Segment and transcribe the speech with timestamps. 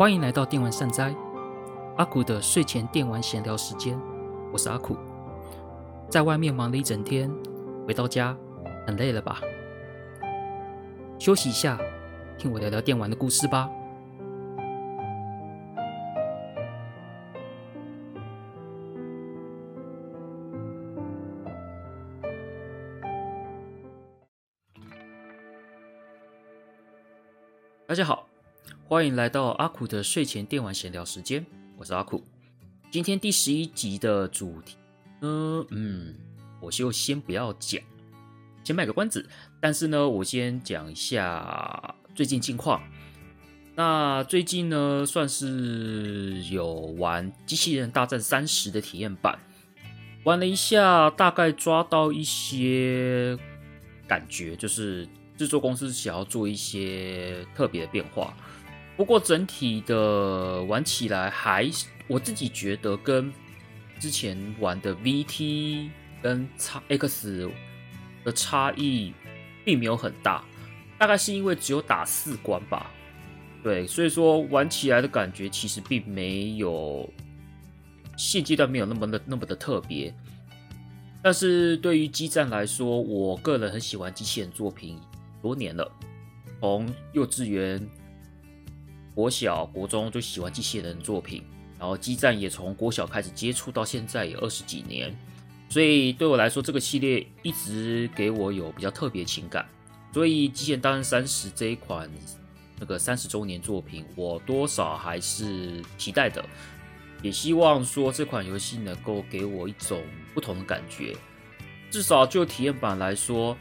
[0.00, 1.14] 欢迎来到电玩善哉，
[1.98, 4.00] 阿苦的睡前电玩闲聊时间。
[4.50, 4.96] 我是阿苦，
[6.08, 7.30] 在外面忙了一整天，
[7.86, 8.34] 回到家
[8.86, 9.42] 很累了吧？
[11.18, 11.78] 休息一下，
[12.38, 13.68] 听我聊聊电玩的故事吧。
[27.86, 28.19] 大家好，
[28.90, 31.46] 欢迎来到阿苦的睡前电玩闲聊时间。
[31.76, 32.24] 我是阿苦，
[32.90, 34.74] 今天第十一集的主题
[35.20, 36.12] 呢，嗯，
[36.60, 37.80] 我就先不要讲，
[38.64, 39.24] 先卖个关子。
[39.60, 42.82] 但是呢，我先讲一下最近近况。
[43.76, 49.38] 那最近呢，算是有玩《机器人大战三十》的体验版，
[50.24, 53.38] 玩了一下，大概抓到一些
[54.08, 55.06] 感觉，就是。
[55.38, 58.36] 制作公司想要做一些特别的变化，
[59.00, 61.70] 不过整体的玩起来还，
[62.06, 63.32] 我自己觉得跟
[63.98, 65.88] 之前玩的 VT
[66.20, 66.46] 跟
[66.86, 67.50] X
[68.22, 69.14] 的差异
[69.64, 70.44] 并没有很大，
[70.98, 72.90] 大概是因为只有打四关吧，
[73.62, 77.10] 对，所以说玩起来的感觉其实并没有
[78.18, 80.14] 现阶段没有那么的那么的特别，
[81.22, 85.00] 但是对于机战来说，我个人很喜欢机器人作品。
[85.40, 85.90] 多年了，
[86.60, 87.80] 从幼稚园、
[89.14, 91.42] 国小、国中就喜欢机器人作品，
[91.78, 95.14] 然后机战也从国小开始接触到现在也二十几年，
[95.68, 99.66] 所以对我来说这个系列一直给我有比较特别情感。
[100.12, 102.10] 所以《机器人大战三十》这一款
[102.78, 106.44] 那个三十周年作品，我多少还是期待的，
[107.22, 110.02] 也希望说这款游戏能够给我一种
[110.34, 111.16] 不同的感觉，
[111.90, 113.56] 至少就体验版来说。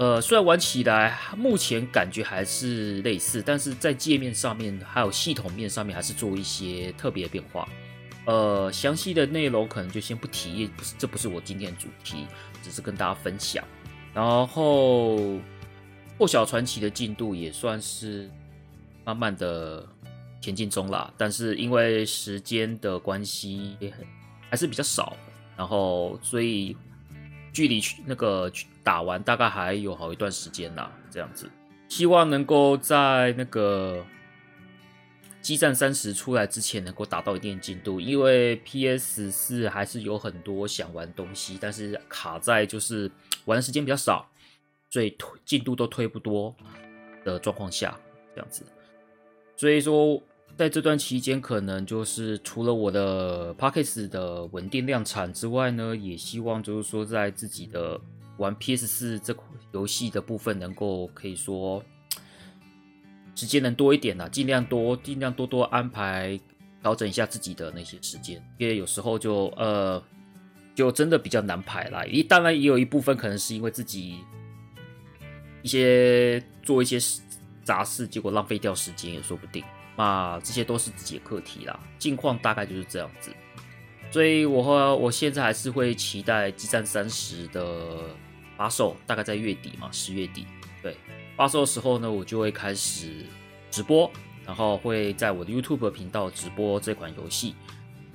[0.00, 7.68] 呃，虽然玩起来目前感觉还是类似，但是在界面上面还有系统面上面还是做一些特别的变化。
[8.24, 12.26] 呃，详细的内容可能就先不提，不是，这不是我今天的主题，
[12.62, 13.62] 只是跟大家分享。
[14.14, 15.16] 然后
[16.16, 18.30] 《破晓传奇》的进度也算是
[19.04, 19.86] 慢慢的
[20.40, 23.98] 前进中啦，但是因为时间的关系也很
[24.48, 25.14] 还是比较少，
[25.58, 26.74] 然后所以。
[27.52, 28.50] 距离那个
[28.82, 31.50] 打完大概还有好一段时间啦，这样子，
[31.88, 34.04] 希望能够在那个
[35.40, 43.10] 激战三十出来之前能够达到一定进度，因为 PS 四还是有很多想玩东西，但是卡在就是
[43.44, 44.28] 玩的时间比较少，
[44.90, 46.54] 所以推进度都推不多
[47.24, 47.98] 的状况下，
[48.34, 48.64] 这样子，
[49.56, 50.22] 所以说。
[50.60, 57.98] 在这段期间，可能就是除了我的 Podcast 的稳定量产之外呢，也希望就是说，在自己的
[58.36, 61.82] 玩 PS 四这款游戏的部分，能够可以说
[63.34, 66.38] 时间能多一点啦，尽量多，尽量多多安排
[66.82, 70.02] 调整一下自己的那些时间，因为有时候就呃，
[70.74, 72.04] 就真的比较难排啦。
[72.04, 74.18] 一当然也有一部分可能是因为自己
[75.62, 76.98] 一些做一些
[77.64, 79.64] 杂事，结果浪费掉时间也说不定。
[80.00, 83.30] 啊，这些都是自己的课题啦，近况大概就是这样子，
[84.10, 87.98] 所以我和我现在还是会期待《激战三十》的
[88.56, 90.46] 发售，大概在月底嘛，十月底。
[90.82, 90.96] 对，
[91.36, 93.26] 发售的时候呢，我就会开始
[93.70, 94.10] 直播，
[94.46, 97.54] 然后会在我的 YouTube 频道直播这款游戏。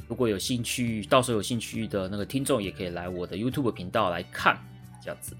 [0.07, 4.57] 如果有兴趣，到时候有兴趣的那个听众，也可以来我的 YouTube 频道来看，
[5.03, 5.37] 这样子。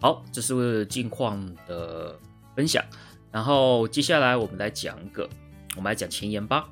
[0.00, 2.18] 好，这是近况的
[2.56, 2.84] 分享，
[3.30, 5.28] 然后接下来我们来讲一个。
[5.76, 6.68] 我们来讲前言吧。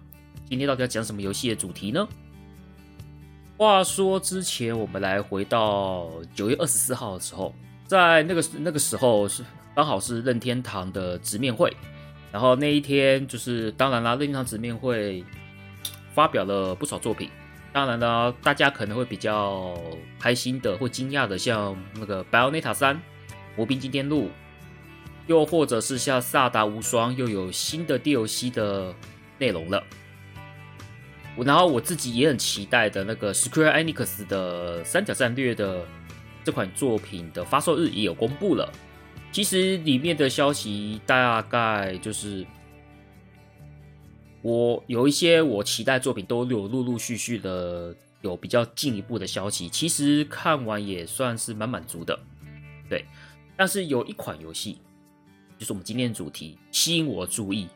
[0.49, 2.07] 今天到底要讲什么游戏的主题呢？
[3.57, 7.55] 话说之前，我们来回到九月二十四号的时候，
[7.87, 9.45] 在那个那个时候是
[9.75, 11.77] 刚好是任天堂的直面会，
[12.33, 15.25] 然后那一天就是当然啦，任天堂直面会
[16.15, 17.29] 发表了不少作品。
[17.73, 19.75] 当然啦，大家可能会比较
[20.19, 22.97] 开心的或惊讶的，像那个《Bayonetta 三》
[23.57, 24.25] 《魔兵惊天录》。
[25.29, 28.95] 又或者是像《萨达无双》又有新的 DLC 的
[29.39, 29.85] 内容了，
[31.37, 35.85] 然后我自己也很期待的那个 Square Enix 的《三角战略》的
[36.43, 38.73] 这款作品的发售日也有公布了。
[39.31, 42.47] 其实里面的消息大概就是，
[44.41, 49.69] 我有一些我期待作品都有陆陆续续的有比较进一步的消息。
[49.69, 52.19] 其实看完也算是蛮满足的，
[52.89, 53.05] 对。
[53.55, 54.79] 但是有一款游戏。
[55.59, 57.69] 就是我们今天的主题吸引我注意，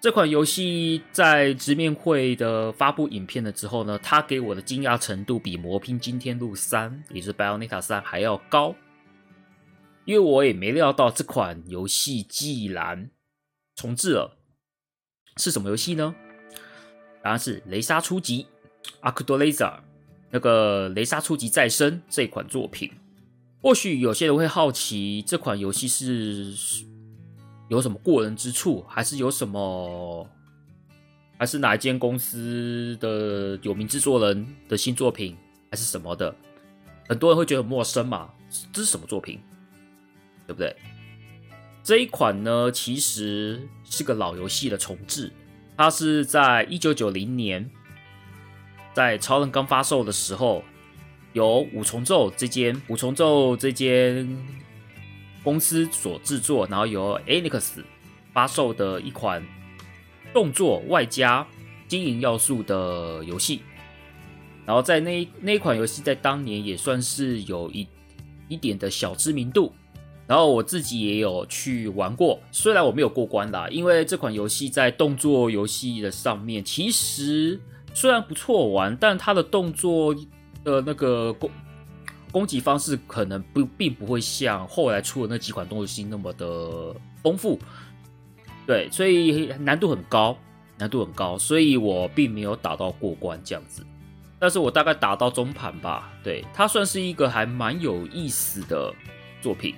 [0.00, 8.74] 这款游戏在直面会的发布影片了之后呢，它给我的惊讶程度比《魔拼惊天录三》也就是《Bayonetta 三》还要高，
[10.04, 13.10] 因为我也没料到这款游戏既然
[13.74, 14.38] 重置了，
[15.38, 16.14] 是什么游戏呢？
[17.22, 18.46] 答案是《雷莎初级》
[19.12, 19.80] （Akudolaser）
[20.30, 22.92] 那个《雷莎初级再生》这款作品。
[23.62, 26.52] 或许有些人会好奇，这款游戏是
[27.68, 30.28] 有什么过人之处，还是有什么，
[31.38, 35.36] 还是哪一间公司的有名制作人的新作品，
[35.70, 36.34] 还是什么的？
[37.08, 38.30] 很多人会觉得很陌生嘛，
[38.72, 39.38] 这是什么作品？
[40.46, 40.74] 对不对？
[41.84, 45.32] 这一款呢，其实是个老游戏的重制，
[45.76, 47.70] 它是在一九九零年，
[48.92, 50.64] 在超人刚发售的时候，
[51.32, 54.26] 由五重奏这间五重奏这间
[55.42, 57.82] 公司所制作，然后由 Enix
[58.32, 59.42] 发售的一款
[60.32, 61.46] 动作外加
[61.88, 63.62] 经营要素的游戏。
[64.64, 67.86] 然后在那那一款游戏在当年也算是有一
[68.48, 69.72] 一点的小知名度。
[70.24, 77.60] 然后我自己也有去玩过，虽然我没有过关啦，因为这款游戏在动作游戏的上面，其实
[77.92, 80.14] 虽然不错玩，但它的动作
[80.64, 81.50] 的那个攻
[82.30, 87.58] 攻击方式可能不并不会像后来出的那几款动作游戏那么的丰富，
[88.66, 90.36] 对，所以难度很高，
[90.78, 93.84] 难度很高，所以我并没有打到过关这样子，
[94.38, 98.92] 但是我大概打到中盘吧，对，它算是一个还蛮有意思的
[99.40, 99.74] 作品。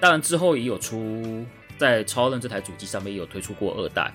[0.00, 1.44] 当然之后也有出
[1.76, 4.12] 在超人这台主机上面也有推出过二代，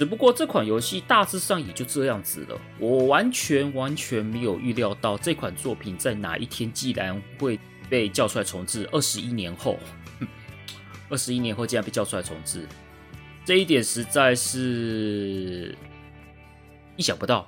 [0.00, 2.58] 只不过这款游戏大致上也就这样子了。
[2.78, 7.60] 我完全完全没有预料到这款作品在哪一天竟然会
[7.90, 8.88] 被叫出来重置。
[8.92, 9.76] 二十一年后，
[11.10, 12.66] 二十一年后竟然被叫出来重置，
[13.44, 15.76] 这一点实在是
[16.96, 17.46] 意想不到。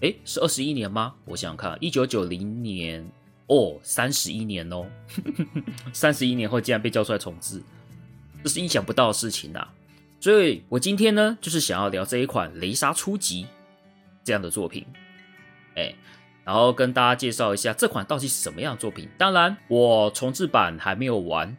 [0.00, 1.14] 诶，是二十一年吗？
[1.24, 3.10] 我想想看，一九九零年。
[3.46, 4.86] 哦，三十一年哦，
[5.94, 7.62] 三十一年后竟然被叫出来重置，
[8.42, 9.72] 这是意想不到的事情、啊。
[10.26, 13.44] 所以我今天呢，就是想要聊这一款《雷莎初级》
[14.24, 14.84] 这样的作品，
[15.76, 15.94] 哎，
[16.42, 19.08] 然后跟大家介绍一下这款到底是什么样的作品。
[19.16, 21.56] 当然，我重置版还没有玩，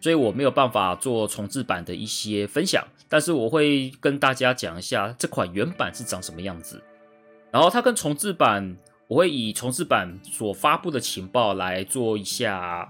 [0.00, 6.80] 所以我没有办法做重置版的一些分享，但是我会跟大家讲一下这款原版是长什么样子，
[7.50, 8.76] 然后它跟重置版。
[9.08, 12.88] 我会以重制版所发布的情报来做一下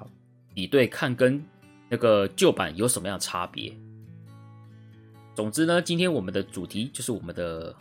[0.53, 1.43] 比对，看跟
[1.89, 3.73] 那个旧版有什么样的差别。
[5.39, 7.73] 总之呢，今天我们的主题就是我们的《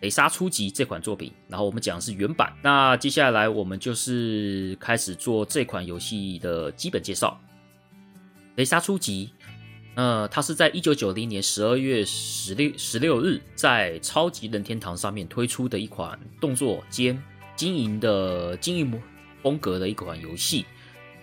[0.00, 2.50] 雷莎初级》这款作品，然后我们讲的是原版。
[2.62, 7.38] 那接下来我们就是开始做这款游戏的基本介绍。
[8.56, 9.28] 《雷莎初级》
[9.94, 17.22] 呃，它是在一九九零年十二月十六十六日在超级任天堂上面推出的一款动作兼
[17.54, 18.98] 经营的经营
[19.42, 20.64] 风格的一款游戏，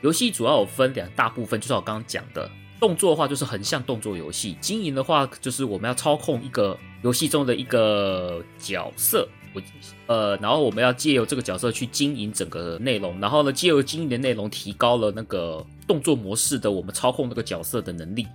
[0.04, 2.48] 游戏主要有分两大部分，就是我刚刚讲的
[2.80, 9.62] 动作的话，就是横向动作游戏；经营的话，就是我们要操控一个游戏中的一个角色，我
[10.08, 18.26] 呃，然后我们要借由这个角色去经营整个内容，然后呢，借由经营的内容提高了那个动作模式的我们操控那个角色的能力，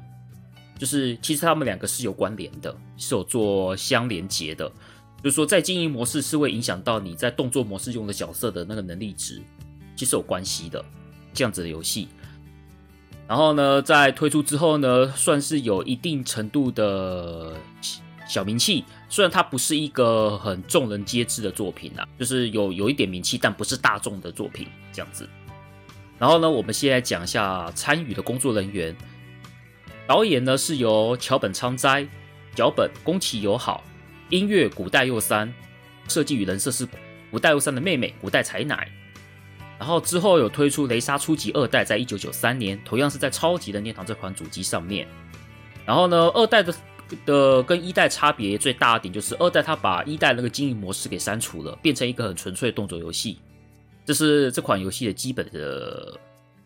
[0.78, 4.70] 就是其实他们两个是有关联的，是有做相连接的。
[5.22, 9.40] 就是说，在经营模式是会影响到你在动作模式用的角色的那个能力值，
[9.96, 10.84] 其实有关系的
[11.32, 12.08] 这样子的游戏。
[13.26, 17.54] 然后呢，在推出之后呢，算是有一定程度的
[18.28, 18.84] 小名气。
[19.08, 25.28] 虽然它不是一个很众人皆知的作品啊，就是有有一点名气，但不是大众的作品这样子。
[26.18, 28.94] 然后呢，我们先来讲一下参与的工作人员。
[30.06, 32.06] 导演呢是由桥本昌哉，
[32.54, 33.82] 脚本宫崎友好。
[34.28, 35.52] 音乐古代佑三，
[36.08, 36.86] 设计与人设是
[37.30, 38.90] 古代佑三的妹妹古代彩乃，
[39.78, 45.06] 然后之后有推出雷莎初级二代，在一九九三年，同样是在超级任天堂这款主机上面。
[45.84, 46.74] 然后呢，二代的
[47.26, 53.38] 的跟一代差别最大的点就是二代它把一代那个经营模式给删除了，变成一个很纯粹的动作游戏。
[54.04, 56.18] 这是这款游戏的基本的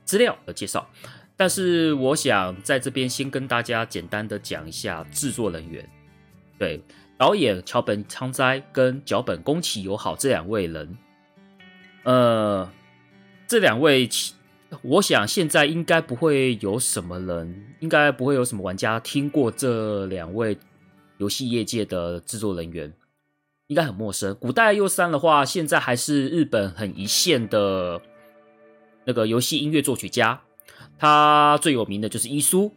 [0.05, 0.89] 资料和介绍。
[1.37, 5.89] 但是我想在这边先跟大家简单的讲一下制作人员，
[6.59, 6.83] 对。
[7.17, 10.97] 导演桥本昌哉跟脚本宫崎友好这两位人，
[12.05, 12.71] 呃，
[13.49, 14.07] 这两位，
[14.83, 20.59] 我想现在应该不会有什么人，应该不会有什么玩家听过这两位
[21.17, 22.93] 游戏业界的制作人员，
[23.69, 24.37] 应该很陌生。
[24.39, 27.99] 古代佑三的话，现在还是日本很一线的
[29.07, 30.39] 那个游戏音乐作曲家，
[30.99, 32.71] 他最有名的就是伊苏。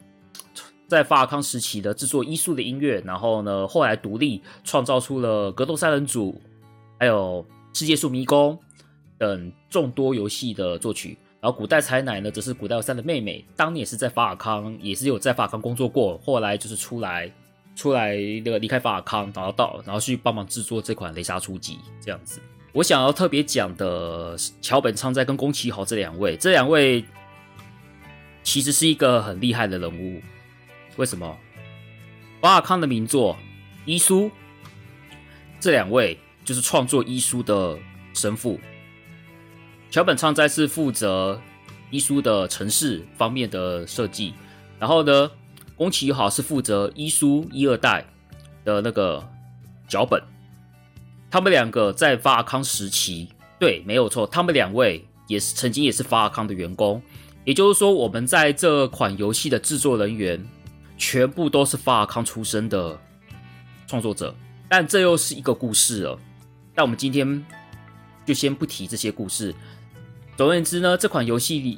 [0.88, 6.32] 在法尔康时期的制作伊苏的音乐，然后呢，后来独立创造出了《格斗三人组》，
[6.98, 7.46] 还有
[7.78, 8.58] 《世界树迷宫》
[9.22, 11.16] 等众多游戏的作曲。
[11.40, 17.32] 然后古代彩乃呢，则是古代三的妹妹，当年也是在法尔康，也是有在法尔康工作过，后来就是出来
[17.76, 22.42] 出来那个离开法尔康，然后到然后去帮忙制作这款雷莎初级这样子。
[22.74, 27.06] 我想要特别讲的桥本昌在跟宫崎豪这两位，这两位
[28.42, 30.20] 其实是一个很厉害的人物。
[30.96, 31.38] 为什么？
[32.40, 33.36] 法尔康的名作
[33.86, 34.26] 《伊苏》，
[35.60, 37.78] 这两位就是创作《伊苏》的
[38.16, 38.60] 神父。
[39.92, 41.36] 桥本昌哉是负责
[41.90, 44.34] 《伊苏》的城市方面的设计，
[44.80, 45.30] 然后呢，
[45.76, 48.06] 宫崎豪是负责《伊苏》一二代
[48.64, 49.22] 的那个
[49.90, 50.24] 脚本。
[51.30, 53.28] 他们两个在法尔康时期，
[53.60, 57.02] 对，没有错，他们两位也是曾经也是法尔康的员工。
[57.44, 60.42] 也就是说，我们在这款游戏的制作人员
[60.98, 62.98] 全部都是法尔康出身的
[63.88, 64.34] 创作者。
[64.70, 66.18] 但这又是一个故事了。
[66.74, 67.46] 但我们今天
[68.26, 69.54] 就先不提这些故事。
[70.42, 71.78] 总而言之呢，这款游戏里，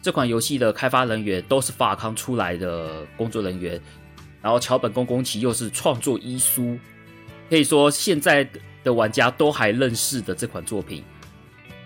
[0.00, 3.78] 这款游戏的开发人员都是法康出来的工作人员。
[4.40, 6.78] 然后桥本跟宫崎又是创作伊苏。
[7.50, 8.48] 可以说，现在
[8.82, 11.04] 的玩家都还认识的这款作品，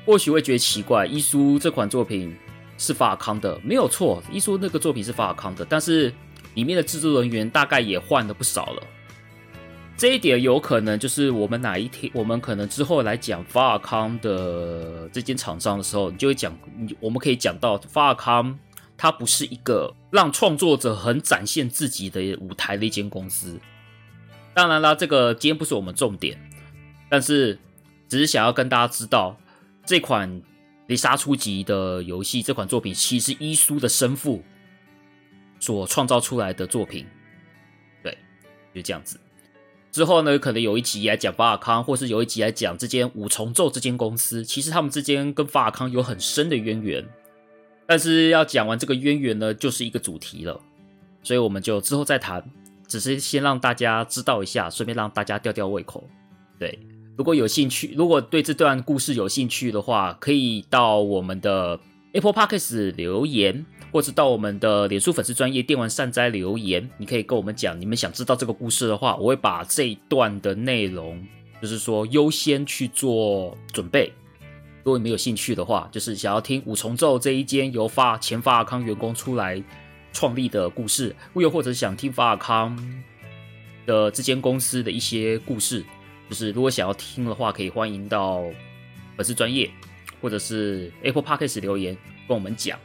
[0.07, 1.05] 或许会觉得奇怪。
[1.07, 2.33] 伊苏这款作品
[2.79, 4.23] 是法康的，没有错。
[4.31, 6.15] 伊苏那个作品是法康的，但是
[6.55, 8.83] 里面的制作人员大概也换了不少了。
[9.97, 16.57] 这一点有可能就是我们哪一天，我们可能之后来讲法尔康的这间厂商的时候，你就会讲，
[16.99, 18.59] 我们可以讲到法尔康，
[18.97, 23.59] 它不是一个让创作者很展现自己的舞台的一间公司。
[24.53, 26.37] 当然啦，这个今天不是我们重点，
[27.09, 27.59] 但是
[28.09, 29.37] 只是想要跟大家知道，
[29.87, 30.43] 这款
[30.89, 34.43] 雷莎初级的游戏，这款作品其实是伊苏的生父
[35.61, 37.07] 所创造出来的作品。
[38.03, 38.19] 对，
[38.75, 39.21] 就这样子。
[39.95, 47.07] 之后呢，可能有一集来讲法尔康，或是有一集来讲这间五重奏这间公司，其实他们之间跟法尔康有很深的渊源。
[47.87, 50.61] 但是要讲完这个渊源呢，就是一个主题了，
[51.23, 52.45] 所以我们就之后再谈。
[52.89, 56.03] 只是先让大家知道一下，顺便让大家吊吊胃口。
[56.59, 56.77] 对，
[57.17, 61.79] 如果有兴趣，如果对这段故事有兴趣的话，可以到我们的
[62.15, 66.89] Apple Podcast 留言，或者到我们的脸书粉丝专业电玩善哉留言。
[66.97, 71.21] 你可以跟我们讲，你们想知道这个故事的话，我会把这一段的内容，
[71.61, 74.13] 就是说优先去做准备。
[74.85, 79.63] 如果你们有兴趣的话，就是想要听五重奏这一间由法前法尔康员工出来。
[80.13, 82.79] 创立的故事，又或者想听法尔康
[83.85, 85.85] 的这间公司的一些故事，
[86.31, 88.45] 就是如果想要听的话，可以欢迎到
[89.17, 89.69] 粉丝专业
[90.25, 91.95] 或者是 Apple Podcast 留言
[92.27, 92.79] 跟我们讲。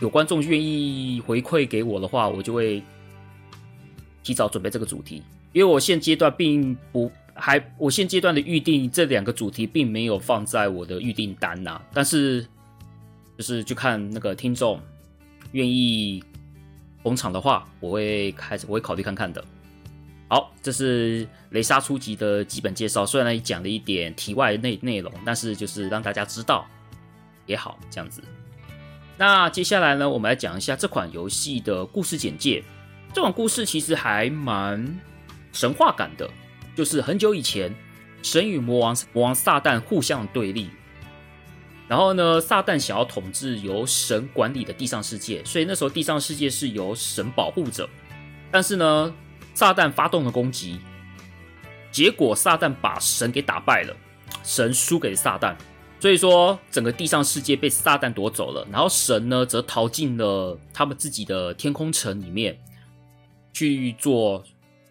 [0.00, 2.82] 有观众愿意回馈给我的话，我就会
[4.22, 12.40] 提早准备这个主题，因为我现阶段并不还，我现阶段的预定这两个主题并没有放在我的预定单呐，但是
[13.36, 14.80] 就是去看那个听众
[15.52, 16.24] 愿意。
[17.04, 19.42] 捧场的话，我会开始，我会考虑看看的。
[20.28, 23.06] 好，这是雷莎初级的基本介绍。
[23.06, 26.66] 虽然讲了一点题外内内容，但是就是让大家知道
[27.48, 28.22] 也好，这样子。
[29.16, 32.62] 那接下来呢，我们来讲一下这款游戏的故事简介。
[33.12, 35.00] 这款故事其实还蛮
[35.52, 36.30] 神话感的，
[36.76, 37.74] 就是很久以前，
[38.22, 40.70] 神与魔王魔王撒旦互相对立。
[41.88, 47.88] 然后呢，撒旦想要统治由神管理的地上世界，所以那时候地上世界是由神保护着。
[48.50, 49.14] 但是呢，
[49.54, 50.78] 撒旦发动了攻击，
[51.90, 53.96] 结果撒旦把神给打败了，
[54.44, 55.56] 神输给撒旦，
[56.00, 58.66] 所以说整个地上世界被撒旦夺走了。
[58.70, 62.58] 然后神呢，则逃进了他们自己的天空城里面
[63.52, 64.44] 去做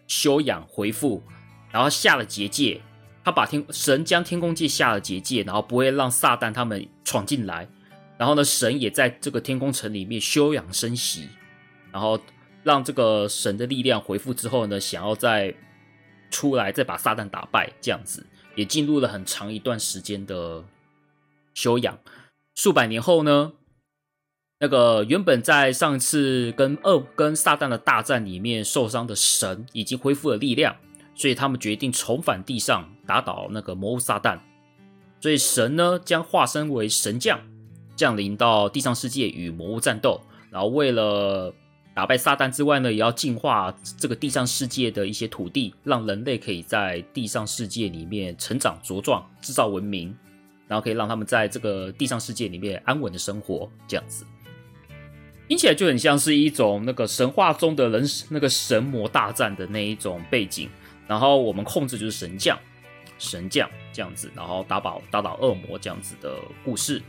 [0.06, 1.22] 休养恢复，
[1.70, 2.80] 然后下了结界。
[3.24, 7.68] 他把天神将天空界下了结界，然后不会让撒旦他们闯进来。
[8.16, 11.28] 然后呢，神也在这个天空城里面休养生息，
[11.92, 12.18] 然后
[12.62, 15.54] 让这个神的力量恢复之后呢，想要再
[16.30, 20.64] 出来再把撒旦打败，这样子也进入了很长一段时间的
[21.58, 21.98] 休养。
[22.54, 23.54] 数百年后呢，
[24.60, 30.76] 那个原本在上次跟恶跟撒旦的大战里面受伤的神已经恢复了力量。
[31.16, 34.38] 所以他们决定重返地上，打倒那个魔物撒旦。
[35.20, 37.40] 所以神呢，将化身为神将，
[37.96, 40.20] 降临到地上世界与魔物战斗。
[40.48, 41.52] 然后为了
[41.92, 50.16] 打败撒旦之外呢，也要净化这个地上世界的一些土地，让人类可以在地上世界里面成长茁壮，制造文明，
[50.68, 53.68] 然后可以让他们在这个地上世界里面安稳的生活。
[53.88, 54.24] 这样子
[55.48, 60.68] 听起来就很像是一种那个神话中的人那个神魔大战的那一种背景。
[61.06, 62.58] 然后我们控制就是神将，
[63.18, 67.00] 神将这样子，然后打倒打倒恶魔这样子的故事，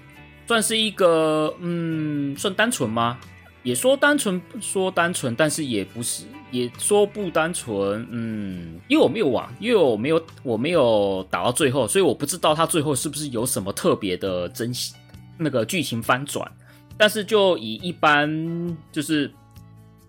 [0.48, 3.20] 算是一个嗯，算单纯吗？
[3.64, 8.08] 也说单纯，说单纯，但是也不是，也说不单纯。
[8.10, 14.72] 嗯，因为我没有玩，因为我没有，我没有打到最后，所以我不知道他最后是不是有什么特别的真
[15.38, 16.50] 那个剧情翻转。
[16.98, 19.32] 但是就以一般就是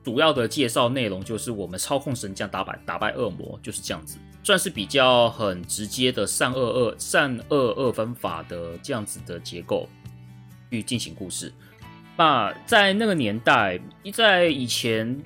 [0.02, 9.88] 主要的介绍内容，就是我们操控神将打败打败恶魔，就是这样子，算是比较很直接的善恶二善恶二分法的这样子的结构
[10.70, 11.52] 去进行故事。
[12.20, 13.80] 那在那个年代，
[14.12, 15.18] 在以前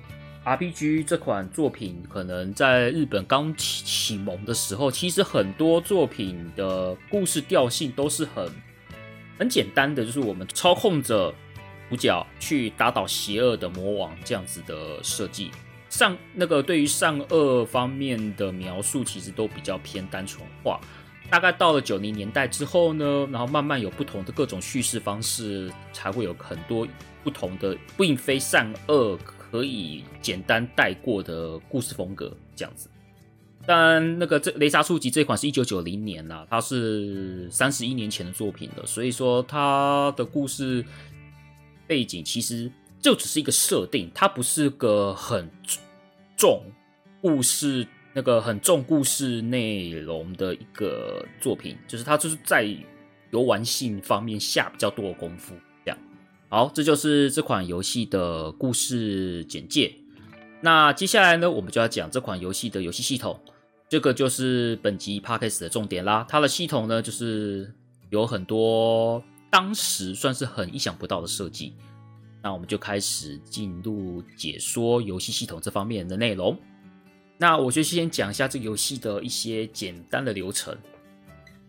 [0.44, 8.48] ，RPG 这款作品可能在日本刚启启蒙的时候，其实很多作品的故事调性都是很
[9.36, 11.34] 很简单的，就是我们操控着
[11.90, 15.50] 主角去打倒邪恶的魔王这样子的设计。
[15.90, 20.80] 善那个对于善恶方面的描述，其实都比较偏单纯化。
[21.34, 26.86] 大概到了九零年代之后呢，然后慢慢有不同的各种叙事方式，才会有很多
[27.24, 32.88] 不同的，并非善恶可以简单带过的故事风格这样子。
[33.66, 40.84] 但那个这《雷莎书籍》这款是一九九零年啦，它是三十一年前的作品了，所以说它的故事
[41.88, 45.50] 背景其实就只是一个设定，它不是个很
[46.36, 46.62] 重
[47.20, 47.84] 故事。
[48.14, 52.64] 那个很重故事内容的一个作品，就是它就是在
[53.32, 55.52] 游玩性方面下比较多的功夫。
[55.84, 55.98] 这样，
[56.48, 59.92] 好，这就是这款游戏的故事简介。
[60.60, 63.38] 那接下来呢，我们就要讲这款游戏的游戏系统，
[63.88, 66.24] 这个就是本集 Podcast 的重点啦。
[66.28, 67.74] 它的系统呢，就是
[68.10, 71.74] 有很多当时算是很意想不到的设计。
[72.40, 76.56] 那我们就开始进入解说游戏系统这方面的内容。
[77.36, 80.76] 那我就先讲一下这个游戏的一些简单的流程。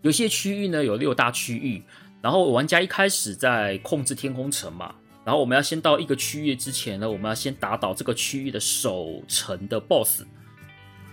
[0.02, 1.84] 游戏区域呢，有六大区域，
[2.22, 4.94] 然后玩家一开始在控制天空城嘛，
[5.26, 10.24] 然后我们要先到一个区域之前呢，我们要先打倒这个区域的守城的 BOSS，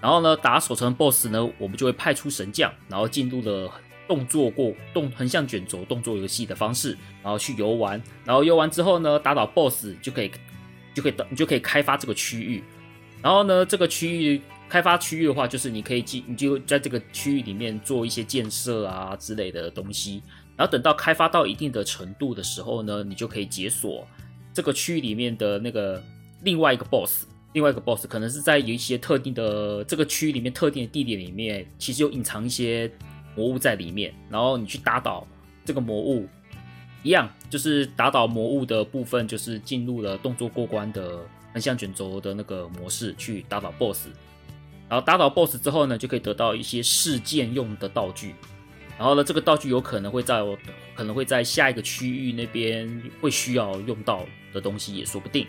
[0.03, 3.73] 然后呢，打守城 BOSS 呢，我们就会派出神将，然后进入了
[4.07, 6.91] 动作过动横向卷轴动作游戏的方式，
[7.23, 10.31] 然后去游玩，然后游玩之后呢，打倒 BOSS 就可以
[10.93, 12.63] 就可以你就可以开发这个区域。
[13.23, 20.23] 然后呢，这个区域开发区域的话，就是你可以进，你就在这个区域里面做一些建设啊之类的东西。
[20.57, 24.07] 然后等到开发到一定的程度的时候呢，你就可以解锁
[24.53, 26.03] 这个区域里面的那个
[26.43, 27.27] 另外一个 boss。
[27.53, 32.91] 另外一个 boss 可能是在有一些特定的这个区域里面特定的地点里面，其实有隐藏一些
[33.37, 34.13] 魔物在里面。
[34.31, 35.27] 然后你去打倒
[35.65, 36.27] 这个魔物，
[37.03, 41.21] 一样就是打倒魔物的部分，就是进入了动作过关的。
[41.53, 44.07] 横向卷轴的那个模式去打倒 BOSS，
[44.89, 48.35] 然后打倒 BOSS 之后呢，就可以得到一些事件用的道具。
[48.99, 50.43] 然后呢，这个道具有可能会在
[50.95, 55.47] 可能会在下一个区域那边会需要用到的东西也说不定，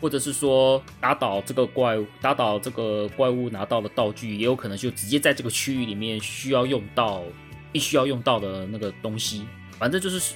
[0.00, 7.22] 或者是说打倒这个怪物，打倒这个怪物拿到的道具，也有可能就直接在这个区域里面需要用到，
[7.70, 9.46] 必须要用到的那个东西。
[9.78, 10.34] 反正就是，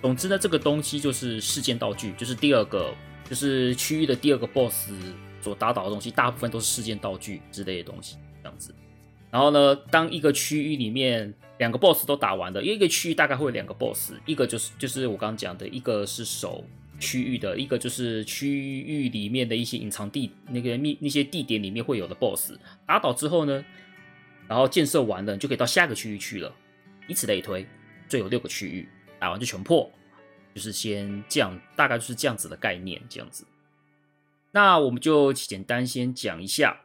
[0.00, 2.94] 总之呢，这个东西就是事件道具，就是第二个。
[3.28, 4.90] 就是区域的第二个 BOSS
[5.40, 8.74] 所打倒的东西，大部分都是事件道具之类的东西，这样子。
[9.30, 16.64] 然后呢，当一个区域里面两个 BOSS 都打完了，因为一个区域大概会有两个 BOSS，一个就是就是我刚刚讲的，一个是守
[16.98, 22.52] 区域的，一个就是区域里面的一些隐藏地那个密那些地点里面会有的 BOSS。
[22.86, 23.64] 打倒之后呢，
[24.48, 26.54] 然后建设完了，你就可以到下个区域去了，
[27.08, 27.66] 以此类推，
[28.08, 29.90] 最有六个区域，打完就全破。
[30.56, 33.44] 就是先这样，大概就是这样子的概念，这样子。
[34.52, 36.80] 那我们就简单先讲一下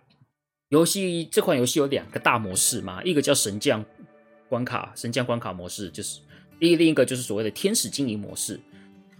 [0.68, 1.24] 游戏。
[1.32, 3.86] 这款游戏有两个大模式嘛，一个叫神将
[4.50, 6.20] 关卡，神将关卡模式，就是
[6.60, 8.60] 另另一个就是所谓的天使经营模式。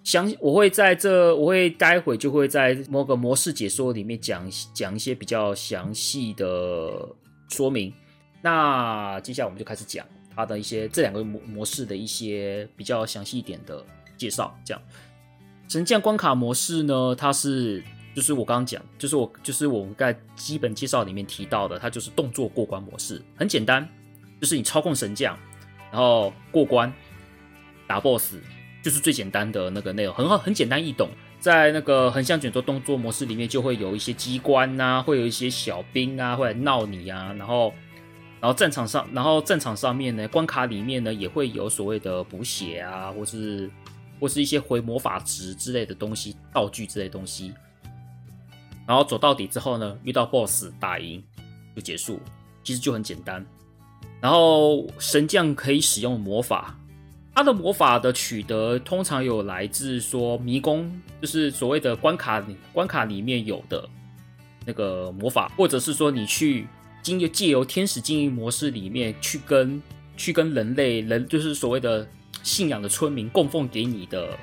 [0.04, 7.08] 详我会在这，我会待会就会在某个模式解说里面讲讲一些比较详细的
[7.48, 7.94] 说明。
[8.42, 13.82] 那接下来我们就开始讲它的一些这两个模模式的一些比较详细一点的。
[14.22, 14.82] 介绍这样，
[15.68, 17.84] 神将关卡模式呢，它是
[18.16, 23.88] 就是我刚刚讲，就是我就是我们在基本介绍里面提到的，它就是动作过关模式，很简单，
[24.40, 25.36] 就是你操控神将，
[25.92, 26.94] 然后过关
[27.88, 28.36] 打 BOSS，
[28.84, 31.10] 就是最简单的那个内容，很好，很简单易懂。
[31.40, 37.74] 在那个横向卷轴动作模式里面，就会有一些机关啊，会有一些小兵啊，会来闹你啊，然后
[38.40, 43.68] 然后战场上，然后战场上面呢，关卡里面呢也会有所谓的补血啊，或是。
[44.22, 47.52] 或是一些回魔法值之类的东西、道具之类的东西，
[48.86, 51.22] 然后走到底之后呢，遇到 BOSS 打赢
[51.76, 52.20] 就结束，
[52.64, 53.44] 其实就很简单。
[54.22, 56.78] 然后神将可以使用魔法，
[57.34, 63.90] 他的魔法的取得通常有来自说迷宫，就是所谓的关卡关卡里面有的
[64.68, 66.68] 那个魔法，或者是说你去
[67.02, 69.82] 经借由天使经营模式里面去跟
[70.16, 72.08] 去跟人类人，就是所谓的
[72.44, 74.38] 信仰的村民供奉给你的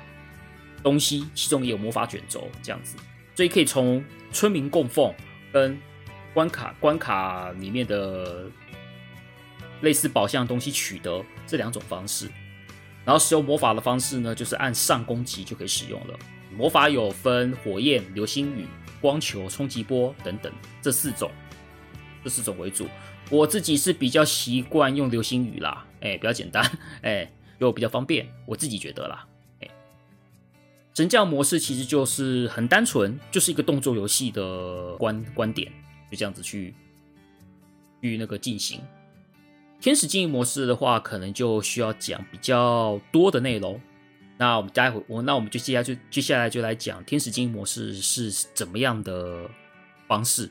[0.83, 2.95] 东西，其中也有魔法卷轴这样子，
[3.35, 5.13] 所以可以从村民供奉
[5.51, 5.77] 跟
[6.33, 8.45] 关卡关卡里面的
[9.81, 12.29] 类似宝箱的东西取得这两种方式。
[13.05, 16.19] 然后使用魔法的方式呢，就是按上攻击就可以使用了。
[16.55, 18.67] 魔法有分火焰、流星雨、
[19.01, 21.31] 光球、冲击波等等这四种，
[22.23, 22.87] 这四种为主。
[23.31, 26.63] 我自己是比较习惯用流星雨啦，哎，比较简单，
[27.01, 29.27] 哎，又比较方便，我自己觉得啦。
[29.61, 29.69] 哎，
[30.93, 35.71] 神将模式其实就是很单纯，就是一个动作游戏的观观点，
[36.11, 36.73] 就这样子去
[38.01, 38.81] 去那个进行。
[39.79, 43.79] 天使经营模式的话，可能就需要讲比较多的内容。
[44.37, 49.49] 那我们待会我那我们就接下来接下来就来讲天使经营模式是怎么样的
[50.07, 50.49] 方式。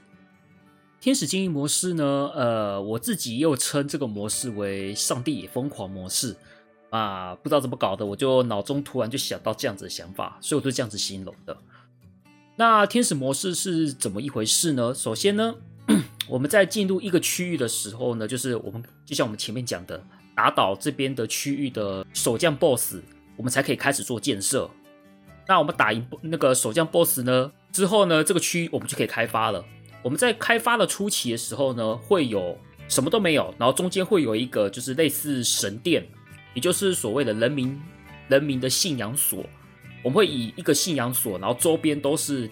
[1.00, 6.36] 天使经营模式呢，呃，我自己又称这个模式为“上帝也疯狂”模式
[6.90, 11.56] 啊，不知道怎么搞的，我就脑中突然就想到这样子的想法，所以我就这样子形容的。
[12.56, 14.94] 那天使模式是怎么一回事呢？
[14.94, 15.54] 首先呢。
[16.28, 19.98] 我们在进入一个区域的时候呢，就是我们就像我们前面讲的，
[20.36, 22.96] 打倒这边的区域的守将 BOSS，
[23.38, 24.70] 我们才可以开始做建设。
[25.46, 29.64] 那我们打赢那个守将 BOSS 呢之后呢，这个区域我们就可以开发了。
[30.02, 36.06] 我们在开发的初期的时候呢，会有什么都没有，然后中间会有一个就是类似神殿，
[36.58, 37.80] 也就是所谓的人民
[38.26, 39.46] 人民的信仰所。
[40.02, 42.50] 我们会以一个信仰所，然后周边都是。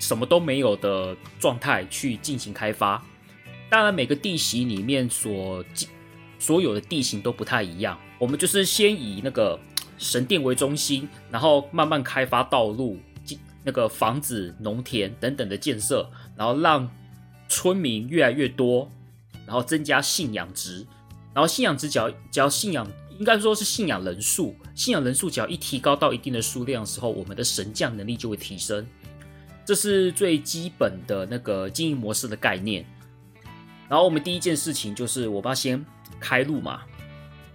[0.00, 3.00] 什么都没有的状态去进行开发，
[3.70, 5.64] 当然每个地形里面所
[6.36, 7.96] 所有的地形都不太一样。
[8.18, 9.58] 我们就是先以那个
[9.96, 12.98] 神殿为中心，然后慢慢开发道路、
[13.62, 16.90] 那个房子、农田等等的建设，然后让
[17.48, 18.90] 村民越来越多，
[19.46, 20.84] 然后增加信仰值，
[21.32, 22.86] 然后信仰值只要只要信仰
[23.18, 28.86] 应该说是信仰人数，信仰人数只要一提高到一定的数量的时候，我们的神将能力就会提升。
[29.64, 32.84] 这是最基本的那个经营模式的概念。
[33.88, 35.84] 然后我们第一件事情就是我们要先
[36.18, 36.82] 开路嘛，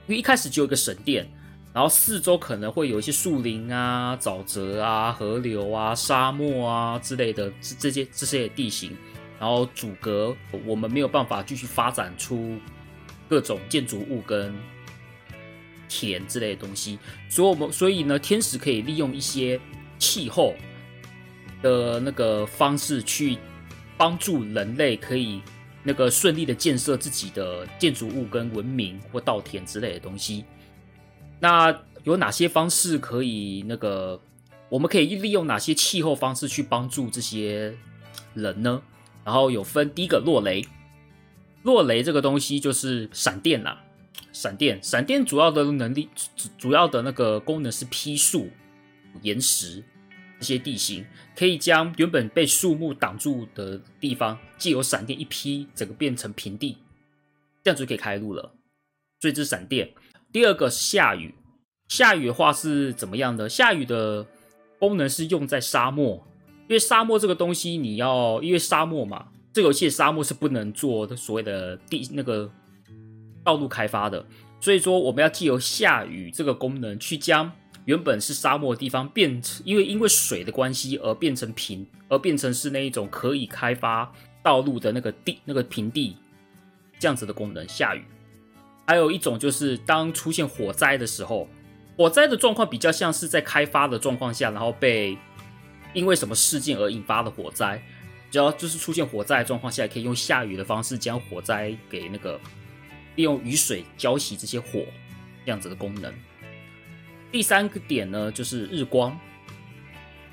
[0.07, 1.29] 因为一开始就有一个神殿，
[1.73, 8.95] 然后四周可能会有一些树林啊、沼泽啊、河流啊、沙漠啊之类的这这些这些地形，
[9.39, 12.57] 然后阻隔我们没有办法继续发展出
[13.27, 14.55] 各种建筑物跟
[15.89, 16.97] 田之类的东西。
[17.27, 19.59] 所以我们所以呢，天使可以利用一些
[19.97, 20.53] 气候。
[21.61, 23.37] 的那个方式去
[23.97, 25.41] 帮助人类可以
[25.83, 30.45] 那个顺利的建设自己的建筑物跟文明或稻田之类的东西。
[31.37, 34.17] 那有哪些方式可以那个？
[34.69, 37.75] 我们可以利用哪些气候方式去帮助这些
[38.35, 38.81] 人呢？
[39.25, 40.65] 然后有分第一个落雷，
[41.63, 43.83] 落雷这个东西就是闪电啦，
[44.31, 48.49] 闪电，闪电主要的能力主主要的那个功能是劈树
[49.21, 49.83] 岩石。
[50.39, 51.05] 这些地形
[51.35, 56.77] 可以将原本被树木挡住的地方，借由闪电一劈，整个变成平地，
[57.61, 58.53] 这样子就可以开路了。
[59.19, 59.91] 所以这是闪电。
[60.31, 61.35] 第二个是下雨，
[61.89, 63.49] 下雨的话是怎么样的？
[63.49, 64.25] 下雨的
[64.79, 66.25] 功能是用在沙漠，
[66.69, 72.49] 因为沙漠这个东西你要，因为沙漠嘛，这个游戏沙漠是不能做所谓的地那个
[73.43, 74.25] 道路开发的，
[74.59, 77.51] 所以说我们要借由下雨这个功能去将。
[77.85, 84.11] 原本是沙漠的地方，变成因为因为水的关系而变成平，而变成是那一种可以开发
[84.43, 86.15] 道路的那个地，那个平地，
[86.99, 87.67] 这样子的功能。
[87.67, 88.03] 下雨，
[88.85, 91.47] 还有一种就是当出现火灾的时候，
[91.97, 95.17] 火灾的状况比较像是在开发的状况下，然后被
[95.93, 97.81] 因为什么事件而引发的火灾。
[98.29, 102.39] 只要就是出现火灾的状况下，可以用下雨的方式将火灾给那个
[103.19, 104.85] 利用雨水浇熄这些火，
[105.43, 106.09] 这样子的功能。
[107.29, 109.11] 第三个点呢，就是日光，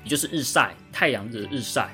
[0.05, 1.93] 也就是日晒，太阳的日晒。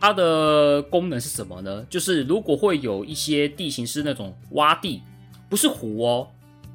[0.00, 1.86] 它的功能是什么呢？
[1.88, 5.02] 就是如果会有一些地形是那种洼地，
[5.48, 6.28] 不是湖哦，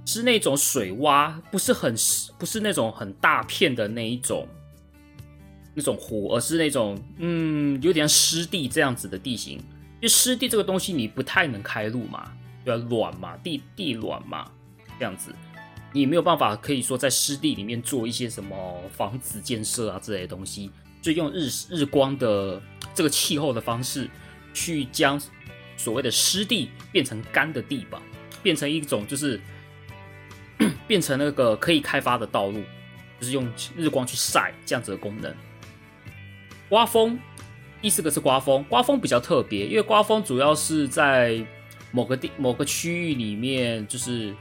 [0.05, 1.93] 是那种水洼，不是很
[2.37, 4.47] 不是那种很大片的那一种
[5.73, 9.57] 那种湖，而是那种嗯有点湿地这样子的地形。
[9.57, 12.31] 因为湿地这个东西你不太能开路嘛，
[12.63, 12.85] 对吧？
[12.89, 14.49] 软嘛，地地软嘛，
[14.99, 15.33] 这样子。
[15.91, 20.71] 你没有办法，可以说在湿地里面做一些什么房子建设啊之类的东西，
[21.01, 22.59] 就用日日光的
[22.95, 24.09] 这个气候的方式，
[24.55, 25.21] 去将
[25.77, 28.01] 所谓的湿地变成干的地吧，
[28.41, 29.39] 变成一种就是
[30.87, 32.63] 变成那个可以开发的道路，
[33.19, 33.47] 就是用
[33.77, 35.31] 日光去晒这样子的功能。
[36.69, 37.19] 刮风，
[37.83, 41.45] 第四个是刮风，刮风比较特别，因为刮风主要是在
[41.93, 44.35] 某个地某个区域里面，就是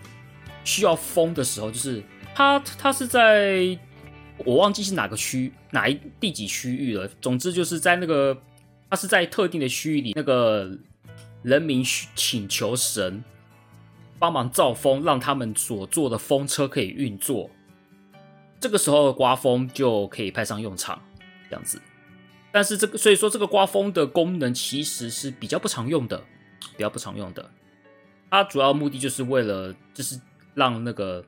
[0.65, 2.03] 需要风的时候，就是
[2.35, 3.79] 它它是在
[4.39, 8.37] 我忘记是哪个区哪一第几区域了，总之就是在那个
[8.91, 10.77] 它是在特定的区域里，那个
[11.45, 11.85] 人民
[12.17, 13.23] 请求神。
[14.19, 17.51] 帮忙造风，让他们所坐的风车可以运作。
[18.61, 21.03] 这个时候刮风就可以派上用场，
[21.51, 21.83] 这样子。
[22.53, 26.23] 但是这个，所以说这个刮风的功能其实是比较不常用的，
[26.77, 27.51] 比较不常用的。
[28.31, 30.21] 它主要目的就是为了，就是
[30.55, 31.25] 让那个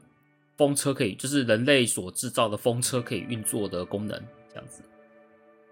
[0.57, 4.83] 风车可以，就是人类所制造的风车可以运作的功能，这样子。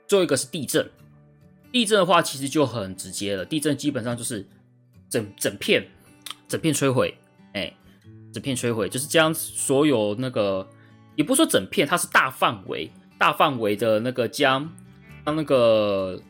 [0.06, 0.90] 最后一个是地震，
[1.70, 4.46] 地震的话其实就很直接了，地震基本上就是
[5.08, 5.86] 整整片。
[6.48, 7.16] 整片摧毁，
[7.54, 7.72] 哎、
[8.30, 10.68] 整片摧毁就是将所有那个，
[11.16, 14.70] 也不说整片，它是大范围、大范围的那个将
[15.24, 16.20] 将那个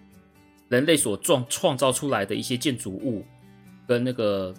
[0.72, 3.22] 人类所创创造出来的一些建筑物
[3.87, 4.54] 跟那个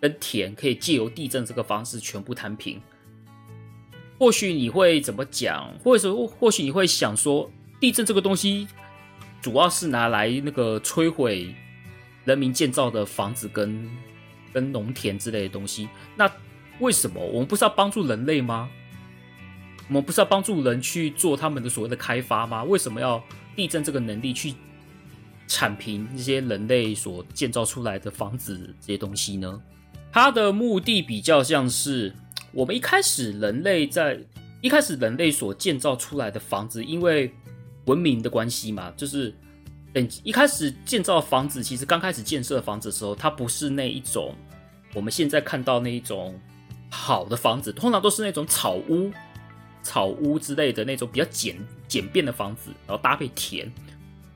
[0.00, 2.80] 跟田，可以借由地震这个方式全部摊平。
[4.18, 5.70] 或许你会怎么讲？
[5.84, 8.66] 或者或许你会想说，地震这个东西
[9.42, 11.54] 主要是拿来那个摧毁
[12.24, 13.88] 人民建造的房子跟。
[14.50, 16.28] 跟农田之类的东西，那
[16.80, 18.70] 为什么我们不是要帮助人类吗？
[19.88, 22.64] 我们不是要帮助人去做他们的所谓的开发吗？
[22.64, 23.22] 为什么要
[23.54, 24.54] 地震这个能力去
[25.48, 29.60] 铲平这些人类所建造出来的房子这些东西呢？
[30.12, 32.14] 它的目的比较像是
[32.52, 34.20] 我们一开始人类在
[34.60, 37.34] 一开始人类所建造出来的房子，因为
[37.86, 39.34] 文明的关系嘛，就是。
[39.90, 44.34] 等一开始建造房子，其实刚开始建设房子的时候，它不是那一种
[44.94, 46.38] 我们现在看到那一种
[46.90, 49.10] 好的房子，通常都是那种草屋、
[49.82, 51.56] 草屋之类的那种比较简
[51.88, 53.72] 简便的房子，然后搭配田。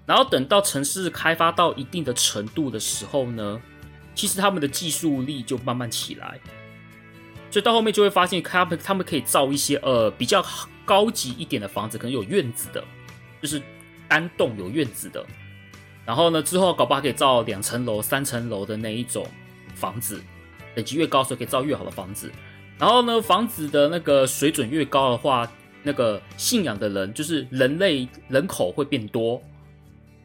[0.04, 3.60] 然后等到城市开发到一定的程度的时候呢，
[4.14, 6.40] 其实他们的技术力就慢慢起来，
[7.50, 10.44] 所以到后面就会发现，他们他们可以造一些呃比较
[10.84, 12.82] 高级一点的房子，可能有院子的，
[13.40, 13.62] 就是
[14.08, 15.24] 单栋有院子的。
[16.04, 19.24] 然后呢，之后搞不好可以造两层楼、三层楼的那一种
[19.74, 20.20] 房子，
[20.74, 22.28] 等级越高，所以可以造越好的房子。
[22.76, 25.48] 然后呢，房子的那个水准越高的话，
[25.84, 29.40] 那个信仰的人就是人类人口会变多。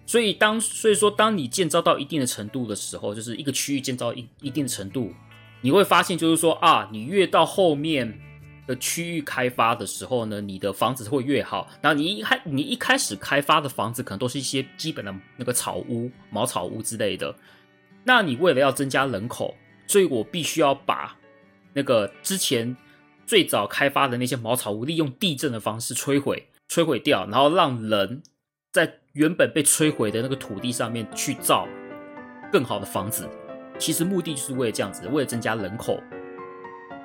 [0.08, 5.14] 所以当所以说，当你建造到一定的程度的时候，就是一个区域建造一一定程度，
[5.62, 8.22] 你会发现就是说啊，你越到后面。
[8.68, 11.70] 的区域开发的时候呢，你的房子会越好。
[11.82, 17.34] 然后你一开你一开始开发的房子可能都是一些基本的那个草屋、茅草屋之类的。
[18.04, 19.56] 那你为了要增加人口，
[19.88, 21.18] 所以我必须要把
[21.72, 22.76] 那个之前
[23.26, 28.22] 最早开发的那些茅草屋，利用地震的方式摧毁、摧毁掉，然后让人
[28.74, 31.68] 在原本被摧毁的那个土地上面去造
[32.52, 33.28] 更好的房子。
[33.80, 36.02] 其实目的就是为了这样子，为了增加人口。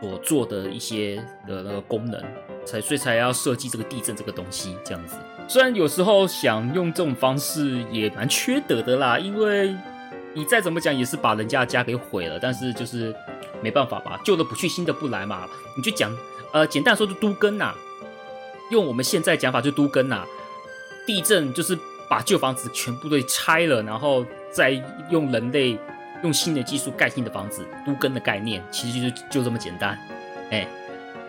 [0.02, 1.14] 所做的一些
[1.46, 2.20] 的那个功能，
[2.64, 5.14] 才所以才要设计这个地震这个东西这样子。
[5.46, 9.72] 虽然有时候想用这种方式也蛮缺德的啦，因为
[10.34, 13.14] 你再怎么讲也是把人家的家给毁了，但是就是
[13.62, 15.48] 没办法吧，旧的不去，新的不来嘛。
[15.76, 16.12] 你就讲，
[16.52, 17.72] 呃，简单说就都更呐，
[18.72, 20.26] 用我们现在讲法就都更呐。
[21.06, 21.78] 地震就是
[22.12, 24.70] 把旧房子全部都拆了，然后再
[25.08, 25.78] 用人类。
[26.24, 29.98] 用新的技术盖新的房子，都更的概念其实就就这么简单。
[30.52, 30.68] 哎，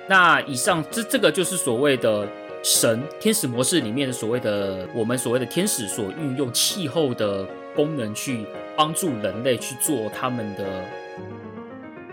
[0.07, 2.27] 那以上这这个就是所谓的
[2.61, 7.43] 神天使模式里面的所谓的我们所谓的天使所运用气候的
[7.75, 8.45] 功能去
[8.77, 10.63] 帮助人类去做他们的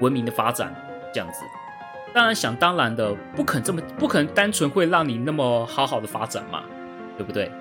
[0.00, 0.74] 文明的发展，
[1.12, 1.40] 这样子。
[2.14, 6.62] 当然想当然的，不可能这么不可能单纯会让你那么好好的发展嘛，
[7.18, 7.52] 对不对？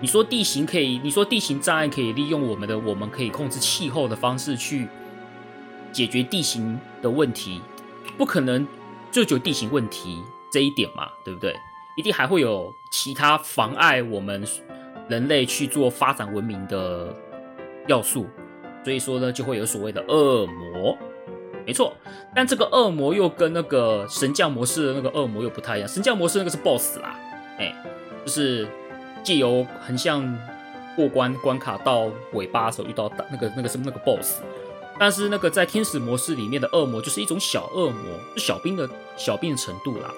[0.00, 4.88] 你说地形可以，你说地形障碍可以利用我们的，我们可以控制气候的方式去
[5.92, 7.60] 解决地形的问题，
[8.16, 8.66] 不可能
[9.12, 11.54] 就只有地形问题这一点嘛，对不对？
[11.98, 14.42] 一定还会有其他妨碍我们
[15.06, 17.14] 人类去做发展文明的
[17.86, 18.26] 要素，
[18.82, 20.96] 所以说呢，就会有所谓的恶魔，
[21.66, 21.92] 没错。
[22.34, 27.14] 但这个恶魔又跟那个神将模式的那个恶魔又不太一样，神将模式那个是 BOSS 啦，
[27.58, 27.74] 哎，
[28.24, 28.66] 就是。
[29.22, 30.38] 借由横向
[30.96, 34.40] 过关关卡到尾巴的时候遇到那个那个什么那个 BOSS，
[34.98, 40.12] 但是那个在天使模式里面的恶魔就是一种小恶魔，是小兵的小兵程度啦。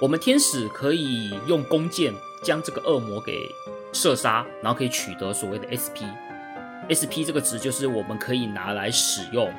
[0.00, 3.48] 我们天使可以用弓箭将这个恶魔给
[3.92, 6.04] 射杀，然后可以取得所谓的 SP。
[6.92, 9.52] SP 这个值就是我们可以拿来使用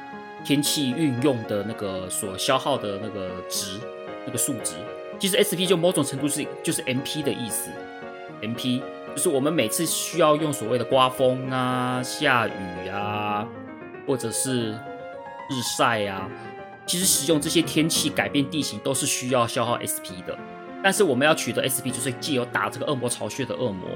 [0.45, 3.79] 天气运用的那个所消耗的那个值，
[4.25, 4.75] 那个数值。
[5.19, 7.71] 其实 SP 就某种程度是就是 MP 的意思
[8.41, 8.81] ，MP
[9.15, 13.47] 就是我们每次需要用所谓的刮风啊、下雨啊，
[14.05, 16.29] 或者是日晒啊，
[16.85, 20.37] 其实使用这些天气改变地形都是需要消耗 SP 的。
[20.83, 23.89] 但是我们要取得 SP，就是借由打这个恶魔巢穴的恶魔，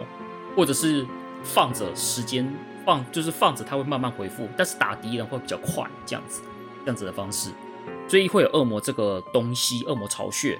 [0.55, 1.05] 或者是
[1.43, 2.51] 放着时间
[2.83, 6.41] 放，就是放着它会慢慢恢复，但是打敌人会比较快，这样子
[6.83, 7.51] 这样子的方式，
[8.07, 10.59] 所以会有恶魔这个东西，恶魔巢穴。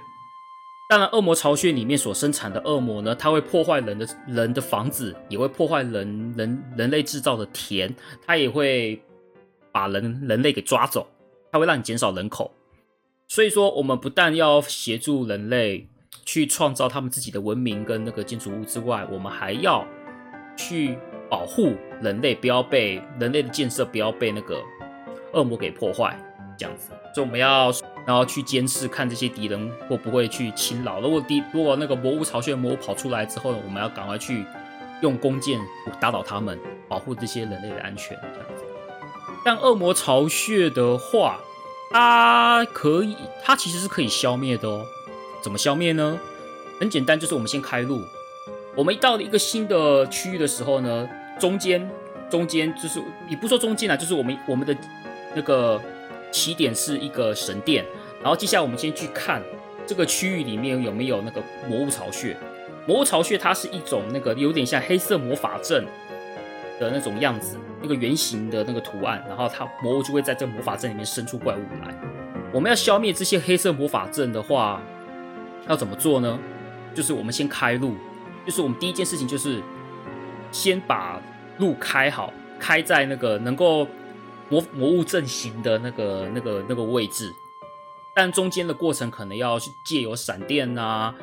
[0.92, 7.96] 当然，恶魔巢穴里面所生产的恶魔呢，它会破坏人的人的房子，也会破坏人人人类制造的田，
[8.28, 9.02] 它也会
[9.72, 11.08] 把人人类给抓走，
[11.50, 12.52] 它会让你减少人口。
[13.30, 15.88] 所以说，我们不但要协助人类
[16.26, 19.88] 去创造他们自己的文明跟那个建筑物之外，我们还要
[20.58, 20.98] 去
[21.30, 24.62] 保护人类，不要被人类的建设不要被那个
[25.32, 26.20] 恶魔给破坏，
[26.62, 26.92] 这样子。
[27.14, 27.74] 所以我们要。
[28.04, 31.00] 然后去监视，看这些敌人会不会去侵扰。
[31.00, 34.44] 如果敌如果那个魔物巢穴魔物跑出来之后，我们要赶快去
[35.04, 35.60] 用弓箭
[36.00, 38.18] 打倒他们，保护这些人类的安全。
[38.20, 38.64] 这样子。
[39.46, 41.40] 但恶魔巢穴的话，
[41.92, 44.84] 它可以，它其实是可以消灭的哦。
[45.44, 46.20] 怎么消灭呢？
[46.80, 48.02] 很简单，就是我们先开路。
[48.76, 51.08] 我们一到了一个新的区域的时候呢，
[51.40, 51.88] 中间
[52.32, 54.76] 中间就是你不说中间啊，就是我们我们的
[55.36, 55.80] 那个。
[56.32, 57.86] 起点是一个神殿，
[58.22, 59.42] 然后接下来我们先去看
[59.86, 62.36] 这个区域里面有没有那个魔物巢穴。
[62.88, 65.86] 魔物巢穴它是一种那个有点像黑色魔法阵
[66.80, 71.94] 的那种样子，一个圆形的那个图案，然后它魔物就会在这个魔法阵里面生出怪物来。
[72.52, 74.82] 我们要消灭这些黑色魔法阵的话，
[75.68, 76.40] 要怎么做呢？
[76.94, 77.96] 就是我们先开路，
[78.46, 79.62] 就是我们第一件事情就是
[80.52, 81.22] 先把
[81.60, 83.88] 路开好，开在那个能够。
[84.52, 87.34] 魔魔物阵型的那个、那个、那个位置，
[88.14, 91.16] 但中间的过程可能要去借由闪电啊、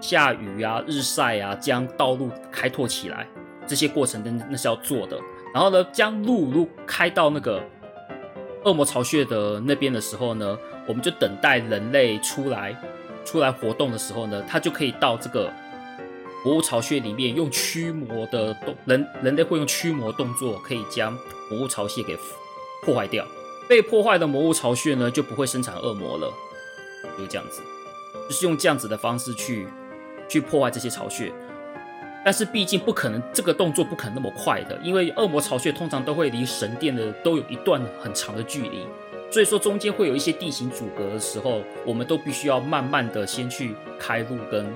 [0.00, 3.28] 下雨啊、日晒啊，将道路开拓起来。
[3.66, 5.20] 这些过程那那是要做的。
[5.52, 7.62] 然后呢，将路路开到那个
[8.64, 10.58] 恶魔巢穴的那边的时候呢，
[10.88, 12.74] 我们就等待人类出来
[13.22, 15.52] 出来活动的时候呢，他就可以到这个
[16.42, 21.12] 魔物巢穴里面用驱魔的动人人类会用驱魔动作，可以将
[21.50, 22.18] 魔物巢穴给。
[22.82, 23.24] 破坏掉
[23.68, 26.30] 被破坏的魔物巢穴呢，就不会生产恶魔了。
[27.16, 27.62] 就这样子，
[28.28, 29.68] 就是用这样子的方式去
[30.28, 31.32] 去破坏这些巢穴。
[32.24, 38.84] 但是毕竟不可能，这个动作不可能那么快的，因为恶魔巢穴通常都会离神殿的都有一段很长的距离，
[39.30, 44.66] 所以说中间会有一些地形阻隔的时候，我们都必须要慢慢的先去开路跟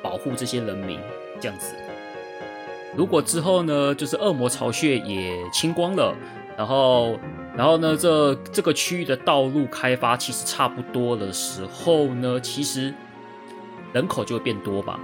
[0.00, 1.00] 保护这些人民，
[1.40, 1.74] 这样子。
[2.94, 6.14] 如果之后呢，就是恶魔巢穴也清光了。
[6.56, 7.18] 然后，
[7.56, 12.92] 然后呢，这这个区域的道路开发其实差不多的时候呢，其实
[13.92, 15.00] 人口就会变多吧，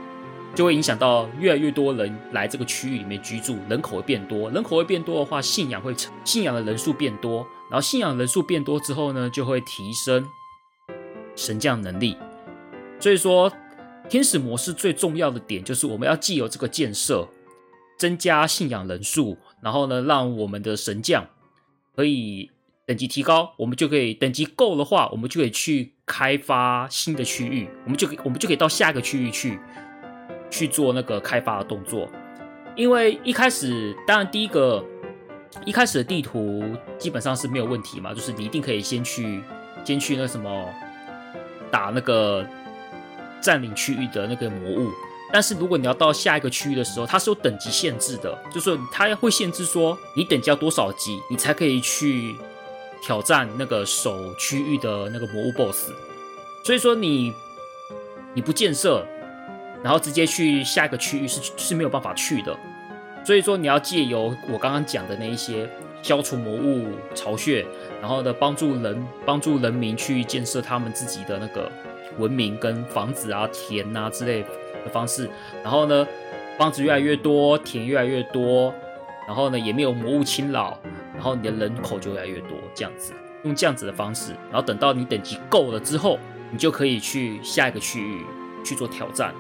[0.55, 4.51] 就会影响到越来越多人来这个区域里面居住，人口会变多。
[4.51, 10.27] 人口会变多的话，信仰会成，信仰的人数变多，然后信仰人数变多之后呢，就会提升
[11.35, 12.17] 神将能力。
[13.01, 13.51] 所以说，
[14.09, 17.27] 天使模式最重要的点就是我们要借由这个建设，
[17.99, 21.27] 增加信仰人数，然后呢，让我们的神将。
[21.99, 22.49] 可以
[22.87, 29.59] 等级提高，我们就可以等级够的话，我们就可以去开发新的区域，我们就可以我们就可以到下一个区域去
[30.49, 32.09] 去做那个开发的动作。
[32.77, 34.85] 因为一开始，当然第一个
[35.67, 36.63] 一开始的地图
[36.99, 39.43] 基本上是没有问题嘛，就是你一定可以先去
[39.85, 40.73] 先去那什么
[41.69, 42.47] 打那个
[43.41, 44.89] 占领区域的那个魔物。
[45.33, 52.35] 但是如果你要到下一个区域的时候，它是有等级限制的，就是它会限制说你等级要多少级，你才可以去
[53.03, 55.91] 挑战那个守区域的那个魔物 BOSS。
[56.65, 57.33] 所以说你
[58.35, 59.07] 你不建设，
[59.83, 62.57] 然后直接去下一个区域是是没有办法去的。
[63.25, 65.69] 所以说你要借由我刚刚讲的那一些
[66.03, 67.67] 消除魔物巢穴，
[68.01, 71.71] 然后呢帮助人帮助人民去建设他们自己的那个
[72.17, 74.43] 文明跟房子啊、田啊之类
[74.85, 75.29] 的方式，
[75.63, 76.07] 然后呢，
[76.59, 78.75] 房子越来越多，田越来越多，
[79.27, 80.79] 然后呢，也没有魔物侵扰，
[81.15, 83.13] 然后你的人口就越来越多，这样子，
[83.45, 86.19] 用这样子的方式，然后等到你等级够了之后，
[86.51, 88.25] 你就可以去下一个区域
[88.65, 89.35] 去做挑战，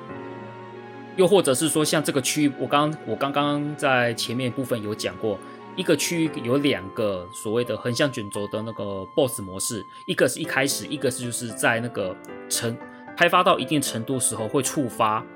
[1.16, 5.38] 又或者是说，像这个区域，我刚我刚刚在前面部分有讲过，
[5.74, 12.14] 一个区域有两个所谓的横向卷轴的那个 BOSS 模式，一个是一开始，一个是就是在那个
[12.48, 12.76] 城。
[13.18, 15.26] 开发到一定程度时候，会触发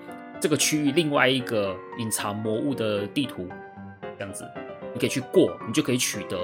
[0.40, 3.48] 这个区域另外一个隐藏魔物的地图，
[4.16, 4.48] 这样子，
[4.94, 6.38] 你可以去过，你就可以取得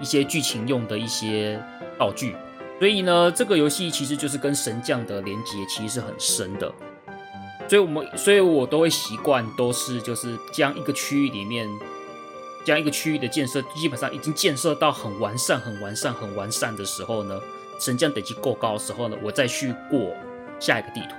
[0.00, 1.56] 一些剧情用的一些
[1.96, 2.34] 道具，
[2.80, 6.72] 所以呢，这个游戏其实就是跟神将的连接其实是很深的。
[7.68, 11.68] 所以我们，所以我都会习惯都是就是将一个区域里面，
[12.64, 17.40] 将一个区域的建设基本上已经建设到很完善、很完善、很完善的时候呢，
[17.78, 20.12] 神将等级够高的时候呢，我再去过
[20.64, 21.16] 下一个地图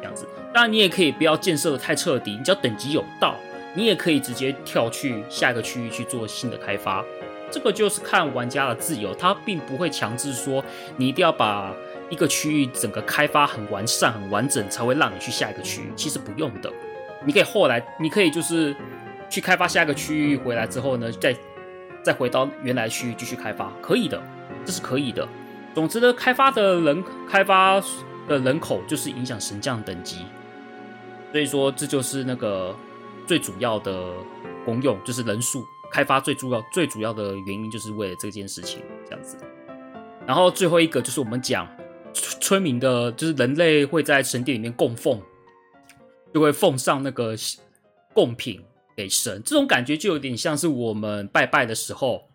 [0.00, 0.26] 这样子。
[0.54, 3.36] 当然，你也可以不要建设的太彻底，你只要等级有到，
[3.74, 7.04] 你也可以直接跳去下一个区域去做新的开发。
[7.50, 10.64] 这个就是看玩家的自由，他并不会强制说
[10.96, 11.72] 你一定要把
[12.08, 15.92] 一个区域整个开发很完善、很完整才会让你去下一个区域。
[15.94, 16.72] 其实不用的，
[17.24, 18.74] 你可以后来，你可以就是
[19.28, 21.36] 去开发下一个区域回来之后呢，再
[22.02, 24.20] 再回到原来区域继续开发，可以的，
[24.64, 25.28] 这是可以的。
[25.74, 27.80] 总之呢，开发的人开发
[28.28, 30.24] 的人口就是影响神将等级，
[31.32, 32.74] 所以说这就是那个
[33.26, 34.12] 最主要的
[34.64, 35.64] 功用，就是人数。
[35.88, 39.38] 开发最主要、最主要的原因就是为了这件事情，这样子。
[40.26, 41.66] 然后最后一个就是我们讲
[42.12, 45.22] 村民的，就是人类会在神殿里面供奉，
[46.34, 47.36] 就会奉上那个
[48.12, 48.60] 贡品
[48.96, 49.40] 给神。
[49.44, 52.28] 这种感觉就有点像是我们拜拜的时候，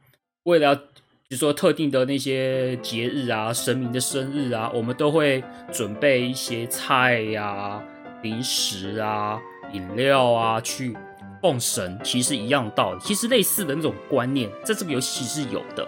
[0.44, 0.86] 为了
[1.32, 7.82] 比如说特定的那些节日啊、神明的生日啊，我们都会准备一些菜呀、
[8.22, 9.40] 零食啊、
[9.72, 10.94] 饮料啊去。
[11.42, 15.88] 奉神其实一样道理，其实类似的那种观念，在这个游戏是有的。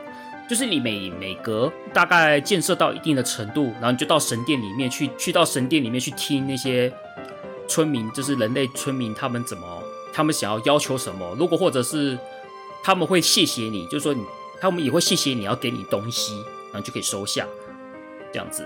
[0.50, 6.90] 就是你每每隔大概建设到一定的程度，然后你就到神殿里面去，去到神殿里面去听那些
[7.68, 9.84] 村民，就是人类村民他们怎么，
[10.14, 11.36] 他们想要要求什么。
[11.38, 12.18] 如果或者是
[12.82, 14.24] 他们会谢谢你，就是说你
[14.64, 16.36] 他们也会谢谢你要给你东西，
[16.72, 17.46] 然后就可以收下
[18.32, 18.66] 这样子。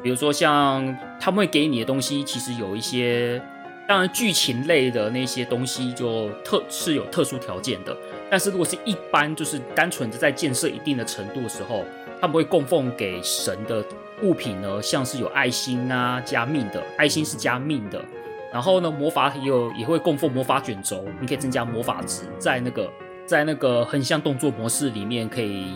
[0.00, 3.42] 比如说像他们会给你的东西，其实有一些。
[3.86, 7.94] 当然，剧情类的那些东西就特是有特殊条件的。
[8.30, 11.84] 但是如果是一般，就是单纯的在建设一定的程度的时候，
[12.18, 13.84] 他们会供奉给神的
[14.22, 18.02] 物品呢，像是有爱心啊，加命的，爱心是加命的。
[18.50, 22.90] 然后呢，魔法也有也会供奉魔法卷轴，你可以增加魔法值，在那个
[23.26, 25.74] 在那个横向动作模式里面可以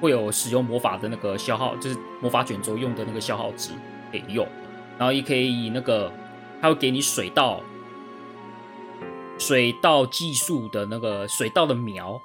[0.00, 3.70] 会有使用魔法的那个消耗，就是魔法卷轴用的那个消耗值
[4.10, 4.46] 可以用。
[4.98, 6.12] 然后也可以以那个。
[6.60, 7.60] 他会给你水稻，
[9.38, 12.20] 水稻技术的那个水稻的苗，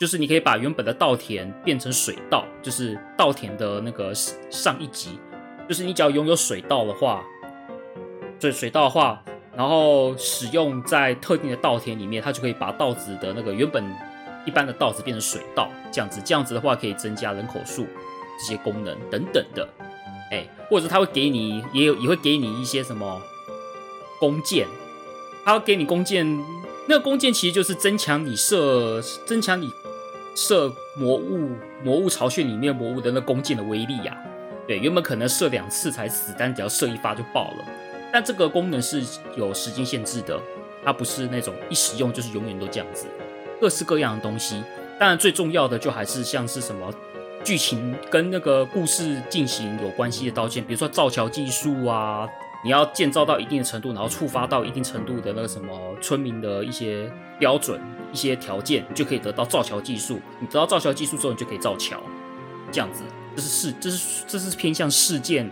[0.00, 5.20] 就是你可以把原本的稻田变成水稻，就是稻田的那个上一级，
[5.68, 7.24] 就是你只要拥有水稻的话，
[8.40, 9.22] 对水稻的话，
[9.56, 13.84] 然后使用在特定的稻田里面，它就可以把稻子的那个原本
[14.46, 17.86] 一般的稻子变成水稻，这样子，这样子的话可以增加人口数
[18.38, 19.68] 这些功能等等的，
[20.30, 23.20] 哎，或者他会给你，也有也会给你一些什么。
[24.18, 24.66] 弓箭，
[25.44, 26.38] 他要给你弓箭，
[26.86, 29.70] 那个弓箭其实就是增强你射，增强你
[30.34, 31.50] 射魔物、
[31.82, 34.28] 魔物巢穴里面魔物的那弓箭的威力呀、啊。
[34.68, 37.64] 对，原本可能射两次才死，但只要射一发就爆了。
[38.12, 39.02] 但这个功能是
[39.36, 40.40] 有时间限制的，
[40.84, 43.06] 它不是那种一使用就是永远都这样子。
[43.60, 44.62] 各式各样的东西，
[44.98, 46.92] 当然最重要的就还是像是什么
[47.44, 52.28] 剧情跟那个故事进行有关系的刀剑，比如说造桥技术啊。
[52.62, 57.80] 你要建造到一定的程度，然后触发到一定程度的那个什么村民的一些标准、
[58.12, 60.20] 一些条件，就可以得到造桥技术。
[60.38, 62.02] 你得到造桥技术之后，你就可以造桥。
[62.70, 63.02] 这样子，
[63.34, 65.50] 这是事，这是这是偏向事件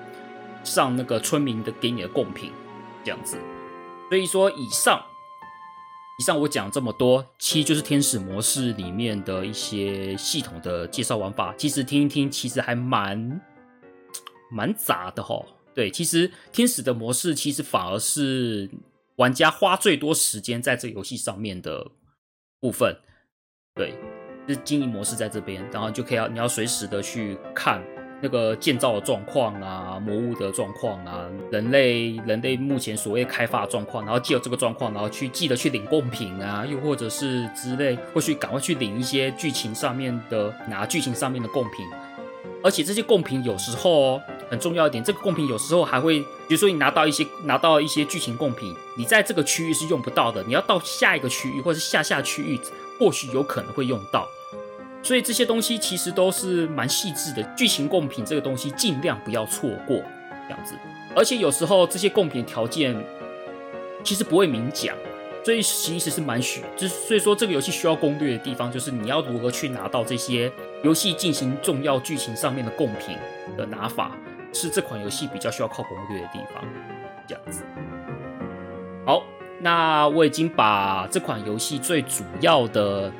[0.71, 2.53] 上那个村民的给你的贡品。
[3.05, 3.39] 这样子，
[4.11, 5.03] 所以说以上
[6.19, 11.55] 以上我讲这么多，其实就是天使模式里面的一些系统的介绍玩法。
[11.57, 13.41] 其实听一听，其实还蛮
[14.51, 15.43] 蛮杂的齁。
[15.75, 18.69] 对，其实天使的模式其实反而是
[19.16, 21.93] 玩家花最多时间在这游戏上面的
[22.61, 22.95] 部分。
[23.75, 23.95] 对，
[24.49, 27.83] 是经营模式在这边，然后就可以要你要随时的去看
[28.21, 41.87] 那个建造的状况啊，魔物的状况啊，人类人类目前所谓开发的状况，然后借由这个状况，然后去记得去领贡品啊，又或者是之类，或许赶快去领一些剧情上面的拿剧情上面的贡品，
[42.62, 44.21] 而且这些贡品有时候。
[44.51, 52.59] 很重要一点，这个贡品有时候还会，比如说你拿到一些拿到一些剧情贡品，你在这个区域是用不到的，你要到下一个区域或者是下下区域，
[52.99, 54.27] 或许有可能会用到。
[55.09, 59.97] 所以这些东西其实都是蛮细致的，剧情贡品这个东西尽量不要错过，
[60.47, 60.75] 这样子。
[61.17, 62.95] 而且有时候这些贡品条件
[64.05, 64.95] 其实不会明讲，
[65.43, 70.53] 所以其实是蛮需，就是所以说这个游戏需要攻略的地方，就是你要如何去拿到这些
[70.85, 73.17] 游戏进行重要剧情上面的贡品
[73.57, 74.15] 的拿法。
[74.53, 76.63] 是这款游戏比较需要靠攻略的地方，
[77.27, 77.63] 这样子。
[79.07, 79.23] 好，
[79.59, 83.11] 那我已经把这款游戏最主要的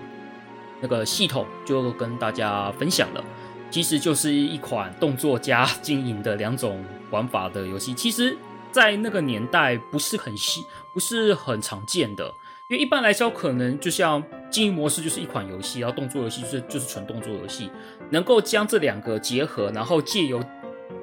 [0.81, 3.25] 那个系统就跟大家分享了。
[3.71, 7.93] 其实就是一款动作加 经营的两种玩法的游戏。
[7.93, 8.37] 其实，
[8.73, 10.65] 在那个年代不是很稀，
[10.95, 12.33] 不是很常见的。
[12.69, 17.71] 因为一般来说，可能就像经营模式就是一款游戏，然后动作游戏就是就是纯动作游戏，
[18.11, 20.43] 能够将这两个结合，然后借由，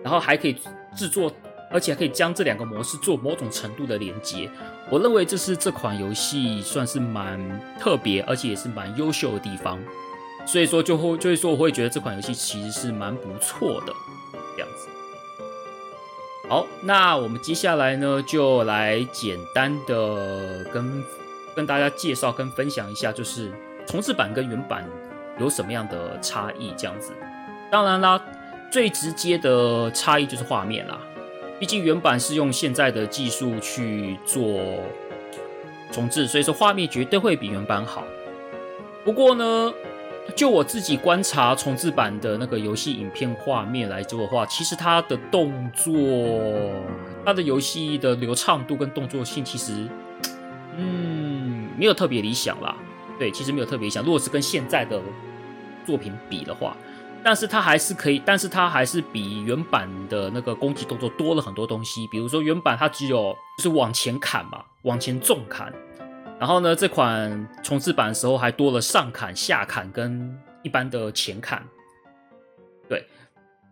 [0.04, 0.56] 然后还可以
[0.96, 1.32] 制作，
[1.70, 4.50] 而且可以将这两个模式做某种程度的连接。
[4.90, 7.40] 我认为这是这款游戏算是蛮
[7.80, 9.80] 特别，而且也是蛮优秀的地方。
[10.46, 13.94] 所以说，就会就会说，我会觉得这款游戏其实是蛮不错的
[14.56, 14.88] 这样子。
[16.48, 21.04] 好，那我们接下来呢，就来简单的跟
[21.56, 23.52] 跟大家介绍跟分享一下，就是
[23.88, 24.88] 重制版跟原版
[25.40, 27.12] 有什么样的差异这样子。
[27.72, 28.22] 当然啦，
[28.72, 31.00] 最直接的差异就是画面啦，
[31.60, 34.62] 毕竟原版是用现在的技术去做
[35.92, 38.04] 重制，所以说画面绝对会比原版好。
[39.04, 39.74] 不过呢，
[40.36, 45.94] 就我自己观察重制版的那个游戏影片画面来做的话，其实它的动作、
[47.26, 49.88] 它的游戏的流畅度跟动作性，其实，
[50.78, 52.76] 嗯，没有特别理想啦。
[53.18, 54.04] 对，其实没有特别理想。
[54.04, 55.00] 如果是跟现在的
[55.86, 56.76] 作品比的话，
[57.26, 62.08] 但是它还是可以，但是它还是比原版的那个攻击动作多了很多东西。
[62.12, 65.74] 比如说原版它只有就是往前砍嘛，往前重砍。
[66.40, 71.66] 然后呢，这款重制版的时候还多了上砍、下砍跟一般的前砍，
[72.88, 73.04] 对，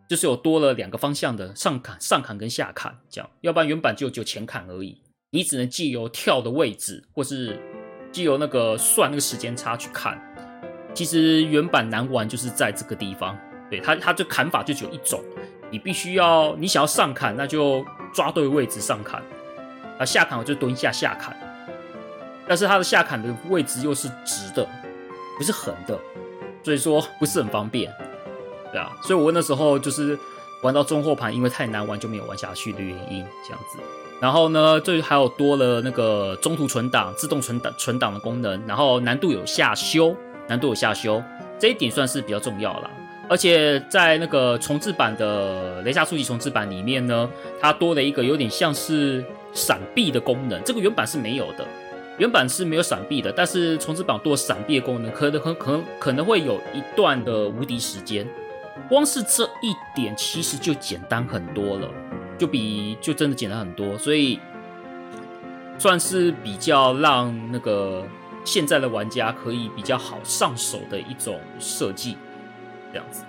[0.10, 3.30] 就是有多了两个方向的上砍、上砍跟下砍这样。
[3.42, 5.00] 要不然原版就只有前砍而已，
[5.30, 7.62] 你只能借由跳的位置，或是
[8.12, 10.20] 借由那个算那个时间差去砍。
[10.94, 13.38] 其实原版难玩就是在这个地方，
[13.70, 15.20] 对，它它就砍法就只有一种，
[15.72, 19.22] 你必须要你想要上砍，那就抓对位置上砍，
[19.98, 21.36] 啊下砍我就蹲下下砍。
[22.48, 24.68] 但是它的下砍的位置又是直的，
[25.38, 25.98] 不是横的，
[26.62, 27.92] 所以说不是很方便，
[28.72, 30.20] 对啊，所以我那时候就是
[30.62, 33.80] 玩到中后盘，因为太难玩就没有玩下去的原因，这样子。
[34.20, 40.16] 然后呢，这还有多了那个中途存档、自动存档、存档的功能，然后难度有下修，
[40.48, 41.24] 难度有下修，
[41.60, 42.90] 这一点算是比较重要啦。
[43.30, 47.30] 而且在那个重制版的雷莎初级重制版里面呢，
[47.62, 49.24] 它多了一个有点像是
[49.54, 51.66] 闪避的功能，这个原版是没有的。
[52.20, 58.28] 原版是没有闪避的，但是重制版多闪避的功能，可能可可能可能会有一段的无敌时间。
[58.88, 61.90] 光是这一点其实就简单很多了，
[62.38, 64.40] 就比就真的简单很多，所以
[65.80, 68.06] 算是比较让那个
[68.44, 72.18] 现在的玩家可以比较好上手的一种设计，
[72.92, 73.24] 这样子。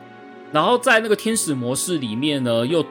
[0.52, 2.84] 然后在那个天使模式里面呢，又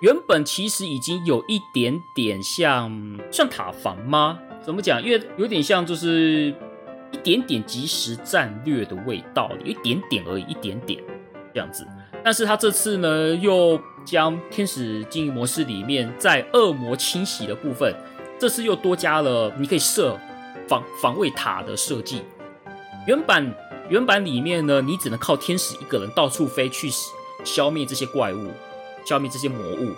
[0.00, 4.38] 原本其实已经有一点点像像塔防吗？
[4.62, 5.02] 怎么讲？
[5.02, 6.54] 因为有点像，就是
[7.12, 11.02] 一点点即时战略的味道，一点点而已，一点点
[11.52, 11.86] 这样子。
[12.22, 17.94] 但是他这次呢，又将天使经营模式里面在恶魔清洗的部分，
[18.38, 20.18] 这次又多加了你可以设
[20.68, 22.22] 防防卫塔的设计。
[23.06, 23.54] 原版
[23.88, 26.90] 原版里面呢，你只能靠天使一个人到处飞去
[27.44, 28.50] 消灭这些怪物，
[29.04, 29.92] 消灭这些魔物。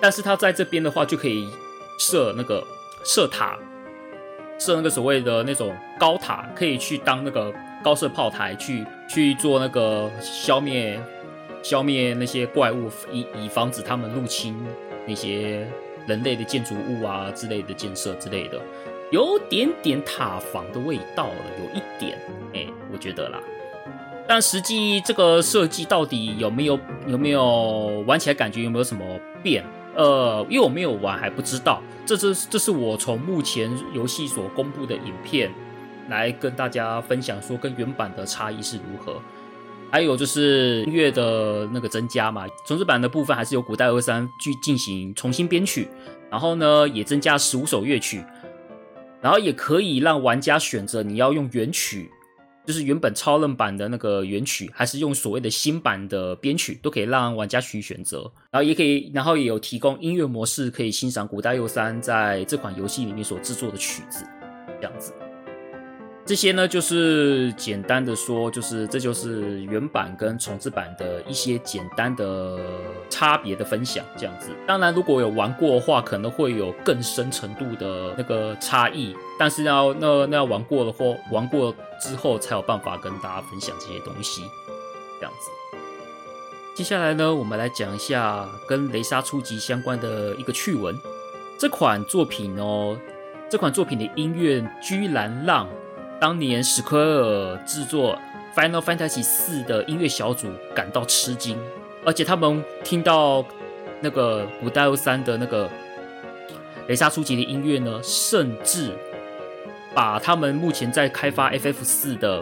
[0.00, 1.48] 但是他在这边的话，就可以
[1.98, 2.66] 设那个
[3.04, 3.56] 设塔。
[4.58, 11.00] 设那个所谓的那种高塔，可以去当那个高射炮台，去去做那个消灭
[11.64, 14.56] 消灭那些怪物，以以防止他们入侵
[15.04, 15.66] 那些
[16.06, 18.60] 人类的建筑物啊之类的建设之类的，
[19.12, 22.18] 有点点塔防的味道了，有一点，
[22.54, 23.38] 哎、我觉得啦。
[24.26, 29.04] 但实际这个设计到底有没有有没有玩起来感觉有没有什么
[29.42, 29.62] 变？
[29.94, 31.82] 呃，因为我没有玩，还不知道。
[32.06, 35.52] 这是这是我从目前游戏所公布的影片
[36.08, 39.20] 来跟大家分享，说跟原版的差异是如何。
[39.90, 45.86] 还有就是音乐的那个增加嘛，重制版的部分还是由古代二三去进行重新编曲，
[46.30, 48.24] 然后呢也增加十五首乐曲，
[49.22, 52.10] 然后也可以让玩家选择你要用原曲。
[52.64, 58.18] 就是原本超任版的那个原曲，还是用所谓的新版的编曲，都可以让玩家去选择。
[58.52, 64.24] 然后也可以，然后也有提供音乐模式，可以欣赏古代佑三在这款游戏里面所制作的曲子，
[64.80, 65.12] 这样子。
[66.32, 72.58] 这些呢，就是简单的说，就是这就是原版跟重制版的一些简单的
[73.10, 74.48] 差别的分享，这样子。
[74.66, 79.14] 当然，如果有玩过的话，可能会有更深程度的那个差异。
[79.38, 81.70] 但是要那那要玩过的话，玩过
[82.00, 84.40] 之后才有办法跟大家分享这些东西，
[85.20, 85.50] 这样子。
[86.74, 90.98] 接下来呢，我们来讲一下跟雷莎初级相关的一个趣闻。
[91.58, 92.96] 这款作品哦，
[93.50, 95.68] 这款作品的音乐居然让
[96.22, 98.16] 当年史奎尔制作
[98.54, 101.58] Final Fantasy 四的音乐小组感到吃惊，
[102.04, 103.44] 而且他们听到
[104.00, 105.68] 那个古代又三的那个
[106.86, 108.96] 雷莎初级的音乐呢，甚至
[109.92, 112.40] 把他们目前在开发 FF 四的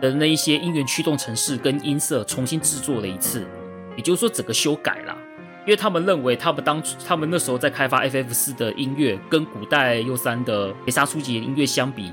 [0.00, 3.46] 的那一些音源驱动程式跟音色重新制作了一次，
[3.94, 5.16] 也就是说整个修改了，
[5.64, 12.12] 因为他们认为他们当初他们那时候在开发 FF 四的音乐跟古代 U 三的雷莎初级音乐相比，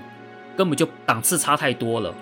[0.58, 2.14] 根本就档次差太多了。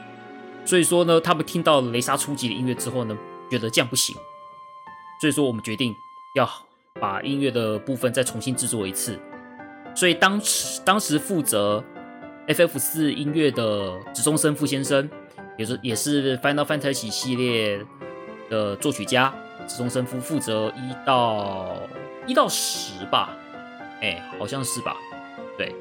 [0.66, 3.18] 所以说呢，他们听到雷莎初级的音乐之后呢，
[3.50, 4.16] 觉得这样不行。
[5.22, 5.96] 所以说，我们决定
[6.36, 6.50] 要
[7.00, 9.18] 把音乐的部分再重新制作一次。
[9.96, 11.82] 所以当时当时负责
[12.48, 15.10] FF 四音乐的植松伸夫先生，
[15.58, 17.86] 也是也是 Final Fantasy 系列
[18.50, 19.34] 的作曲家，
[19.68, 21.78] 植松伸夫负责一到
[22.28, 23.30] 一到十吧，
[24.02, 24.98] 哎，好像是吧，
[25.58, 25.74] 对。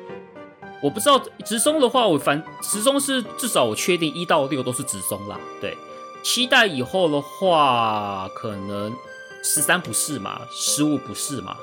[0.85, 5.41] 我不知道直松的话，我反直松是至少我确定一到六都是直松啦。
[5.59, 5.74] 对，
[6.22, 8.95] 期待以后的话，可能
[9.43, 11.57] 十三不是嘛，十五不是嘛，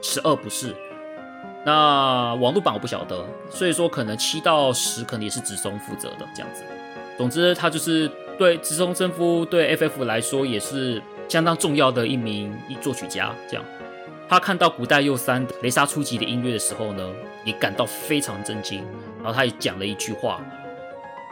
[0.00, 0.76] 十二不是。
[1.66, 6.62] 那网络版我不晓得，所以说可能七到十可能也是直松负责的这样子。
[7.16, 8.08] 总之，他就是
[8.38, 13.64] 对直松伸夫对 FF 来说也是相当重要的一名一作曲家这样。
[14.28, 17.10] 他看到古代右三雷莎初级的音乐的时候呢，
[17.44, 18.84] 也感到非常震惊。
[19.18, 20.38] 然后他也讲了一句话，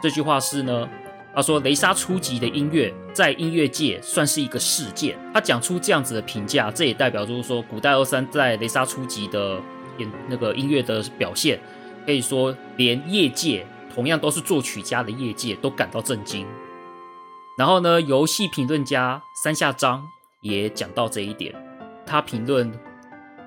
[0.01, 0.89] 这句话是呢，
[1.35, 5.15] 他说雷莎初级的音乐在音乐界算是一个事件。
[5.31, 9.61] 他讲出这样子的评价，这也代表就是说古代又三在雷莎初级的
[9.99, 11.59] 演那个音乐的表现，
[12.03, 16.47] 可以说连业界同样都是作曲家的业界都感到震惊。
[17.59, 20.03] 然后呢，游戏评论家三下章
[20.41, 21.53] 也讲到这一点，
[22.03, 22.73] 他评论。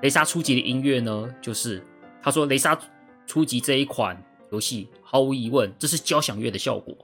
[0.01, 1.85] 雷莎初级的音乐呢，就是
[2.21, 2.77] 他说雷莎
[3.27, 4.21] 初级这一款
[4.51, 6.95] 游戏毫无疑问，这是交响乐的效果。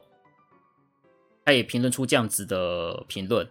[1.46, 3.48] 他也评论出这样子的评论，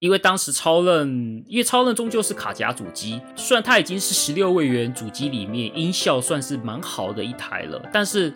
[0.00, 8.34] 因为当时超任，因为超任终究是卡夹主机，虽然它已经是十六位元主机里面音效算是蛮好的一台了，但是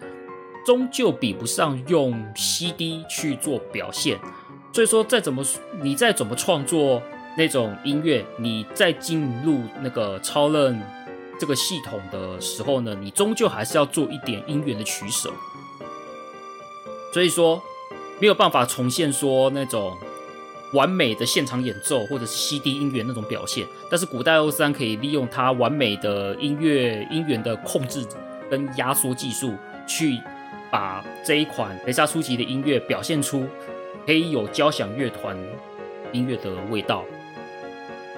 [0.64, 4.20] 终究比不上用 CD 去做表现。
[4.72, 5.42] 所以说，再怎么
[5.82, 7.02] 你再怎么创作。
[7.36, 10.80] 那种音乐，你在进入那个超任
[11.38, 15.32] 这个系统的时候呢，你终究还是要做一点音源的取舍。
[17.12, 17.62] 所以说，
[18.20, 19.96] 没有办法重现说那种
[20.72, 23.66] 完美的现场演奏或者是 CD 音源那种表现。
[23.90, 28.04] 但是古代又三可以利用它完美的音乐音源的控制
[28.50, 29.54] 跟压缩技术，
[29.86, 30.18] 去
[30.70, 33.46] 把这一款雷莎初级的音乐表现出
[34.06, 35.36] 可以有交响乐团
[36.12, 37.04] 音乐的味道。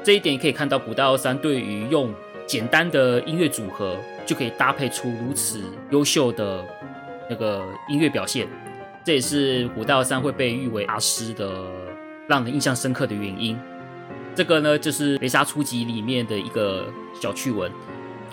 [0.07, 2.15] 这一点也可以看到，古代又三对于用
[2.47, 6.65] 简单的音乐组合就可以搭配出如此优秀的
[7.29, 8.47] 那个音乐表现，
[9.05, 11.65] 这也是古代又三会被誉为大师的
[12.29, 13.59] 让人印象深刻的原因。
[14.33, 16.87] 这个呢，就是雷莎初级里面的一个
[17.21, 17.69] 小趣闻。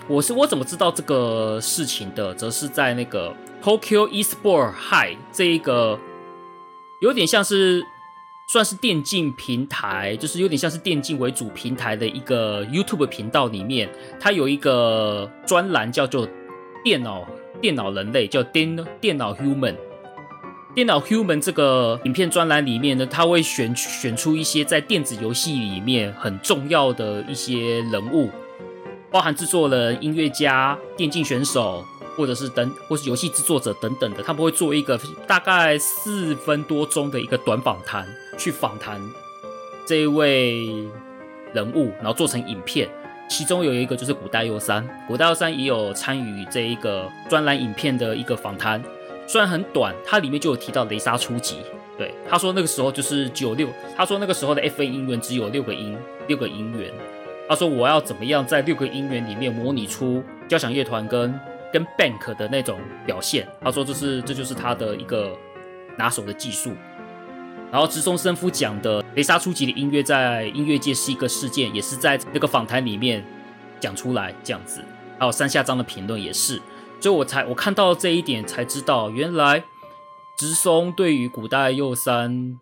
[0.06, 2.32] 我是我怎么知道这个事情的？
[2.34, 5.98] 则是在那个 Tokyo Esport High 这一个
[7.00, 7.84] 有点像是。
[8.46, 13.88] 算是电竞平台，就是有点像是电竞为主平台的一个 YouTube 频道里面，
[14.20, 16.28] 它有一个专栏叫做
[16.84, 17.26] “电脑
[17.60, 19.74] 电脑人类”，叫电电脑 Human。
[20.74, 28.28] 电脑 Human 这个影片专栏里面呢，它会选选出一些在电子游戏里面很重要的一些人物，
[29.10, 31.84] 包含制作人、音乐家、电竞选手。
[32.16, 38.06] 或者是等，或是游戏制作者等等的，他们会做一个大概四分多钟的一个短访谈，
[38.38, 39.00] 去访谈
[39.86, 40.66] 这一位
[41.52, 42.88] 人物，然后做成影片。
[43.28, 48.82] 其中有一个就是古代又三，古代又三也有参与这一个专栏影片的一个访谈，
[49.26, 51.56] 虽然很短，它里面就有提到雷莎初级。
[51.96, 55.96] 对，他说那个时候就是九六，他说那个时候的 FA 音源只有六个音，
[56.26, 56.92] 六个音源。
[57.48, 61.32] 他说我要怎么样在六个音源里面模拟出交响乐团跟
[61.74, 65.36] 跟 Bank 的那种表现，他说这是这就是他的一个
[65.98, 66.72] 拿手的技术。
[67.72, 73.24] 然后直松生夫讲的雷莎初级的音乐在音乐界是一个事件，也是在那个访谈里面
[73.80, 74.80] 讲出来这样子。
[75.18, 76.62] 还有山下章的评论也是，
[77.00, 79.64] 所以我才我看到这一点才知道，原来
[80.38, 82.56] 直松对于古代右三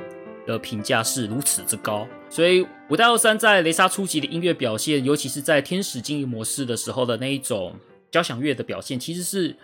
[0.47, 2.09] 的评价是如此之高。
[2.31, 7.75] 所以古代右三在雷莎初级的音乐表现，尤其是在天使经营模式的时候的那一种。
[8.13, 9.57] 交响乐的表现其实是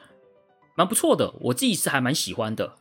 [0.75, 2.75] 蛮不错的，我自己是还蛮喜欢的。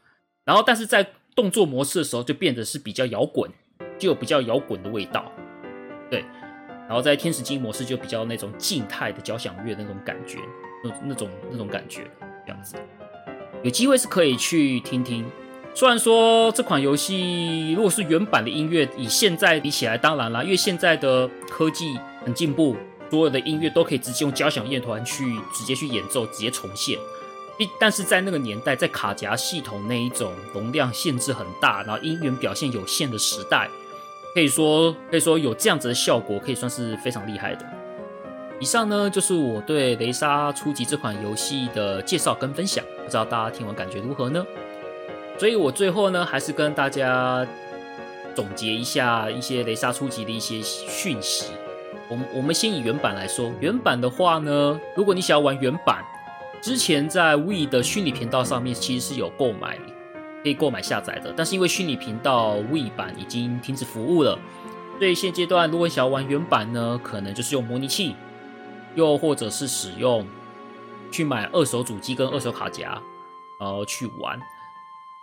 [0.45, 1.05] 然后，但是在
[1.35, 3.51] 动作模式的时候，就变得是比较摇滚，
[3.99, 5.31] 就有比较摇滚的味道。
[6.09, 6.23] 对，
[6.87, 10.39] 然后在天使经模式就比较那种静态的交响乐那种感觉，
[10.83, 12.09] 那那种那种感觉
[12.45, 12.75] 这样子。
[13.61, 15.25] 有机会是可以去听听，
[15.73, 22.77] 虽然说这款游戏如果是原版的音乐，以现在比起来，当然啦，因为现在的科技很进步，
[23.09, 26.97] 所有的音乐都可以直接用交响乐团去直接去演奏，直接重现。
[27.79, 33.67] 但是在那个年代，在卡夹系统那一种容量限制很大，然后音源表现有限的时代，
[34.35, 37.65] 可以说可以说有这样子的效果，可以算是非常厉害的。
[38.59, 44.45] 以上呢就是我对《雷莎初级》这款游戏的介绍跟分享，不知道大家听完感觉如何呢？
[45.39, 47.43] 所以我最后呢还是跟大家
[48.35, 51.45] 总结一下一些《雷莎初级》的一些讯息。
[52.09, 56.03] 我们我们先以原版来说，原版的话呢，如果你想要玩原版。
[56.59, 59.77] 之前在 Wii 的虚拟频道上面其实是有购买，
[60.41, 64.37] 可以购买下载的，但是因为虚拟频道 Wii 版已经停止服务了，
[64.97, 68.15] 所以现阶段如果想要玩原版呢，可能就是用模拟器，
[68.95, 70.25] 又或者是使用
[71.11, 72.99] 去买二手主机跟二手卡夹，
[73.59, 74.39] 然后去玩，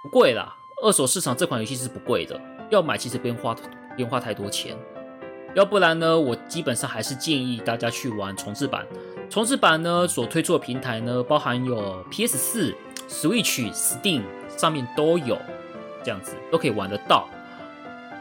[0.05, 0.55] 不贵啦，
[0.85, 3.61] 二手市场这款游戏是不贵的，要买其实不用花不
[3.97, 4.77] 用花太多钱，
[5.55, 8.87] 要不然呢，我基本上还是建议大家去玩重制版。
[9.31, 12.75] 重制版呢，所推出的平台呢，包含有 PS 四、
[13.09, 14.23] Switch、Steam
[14.57, 15.39] 上面都有，
[16.03, 17.29] 这样子都可以玩得到。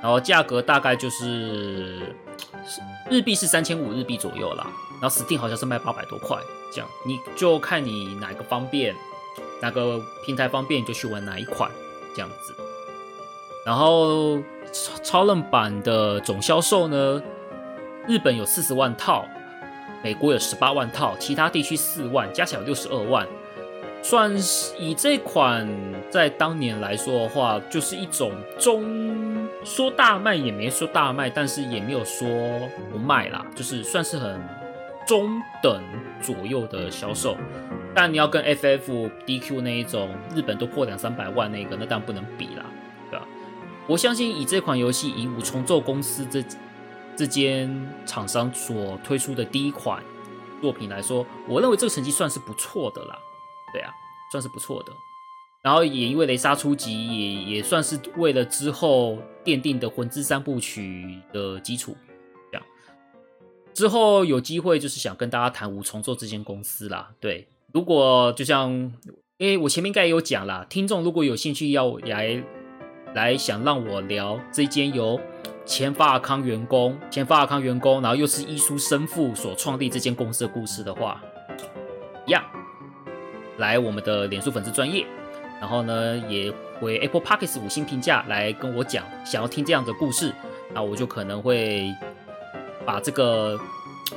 [0.02, 2.16] 然后价格大概就是
[3.10, 4.68] 日币是三千五日币左右啦。
[5.02, 6.38] 然后 Steam 好像是卖八百多块，
[6.72, 8.96] 这样你就看你哪个方便，
[9.62, 11.70] 哪个平台方便你就去玩哪一款，
[12.16, 12.56] 这样子。
[13.66, 14.38] 然后
[14.72, 17.22] 超超任版的总销售呢，
[18.08, 19.26] 日本有四十万套。
[20.04, 23.26] 美国有十八万套，其他地区四万，加起来有六十二万，
[24.02, 25.66] 算是以这款
[26.10, 32.28] 在当年来说的话，就是一种中说大卖也没说大卖，但是也没有说
[32.92, 34.42] 不卖啦，就是算是很
[35.08, 35.82] 中等
[36.22, 37.38] 左右的销售。
[37.96, 42.66] 但你要跟 FF、DQ 那一种日本都破两三百万那个，那当然不能比啦，
[43.88, 46.44] 我相信以这款游戏，以五重奏公司这。
[47.16, 47.70] 这间
[48.08, 50.04] 厂商所推出的第一款
[50.60, 53.16] 作品来说，我认为这个成绩算是不错的啦。
[53.72, 53.92] 对啊，
[54.32, 54.92] 算是不错的。
[55.62, 61.96] 然后也因为雷莎初级也也算是为了之后奠定的魂之三部曲的基础。
[62.52, 62.66] 这样
[63.76, 67.12] 之后有机会就是想跟大家谈五重奏这间公司啦。
[67.20, 68.72] 对，如果就像
[69.38, 72.44] 因为我前面应该也有讲啦，听众如果有兴趣要来
[73.14, 75.20] 来想让我聊这间由。
[75.66, 81.24] 前法尔康员工，前法尔康员工，然后又是医书生父所创立这间公司的故事的话，
[82.26, 82.44] 一样，
[83.56, 85.06] 来我们的脸书粉丝专业，
[85.62, 90.36] 然后呢也回 Apple Podcast 五星评价来跟我讲，想要听这样的故事，
[90.74, 91.90] 那我就可能会
[92.86, 93.58] 把这个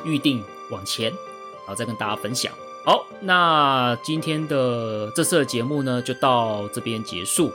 [0.05, 0.43] 预定
[0.73, 2.53] 往前，然后再跟大家分享。
[2.85, 7.53] 好，那今天的这次的节目呢就到这边结束，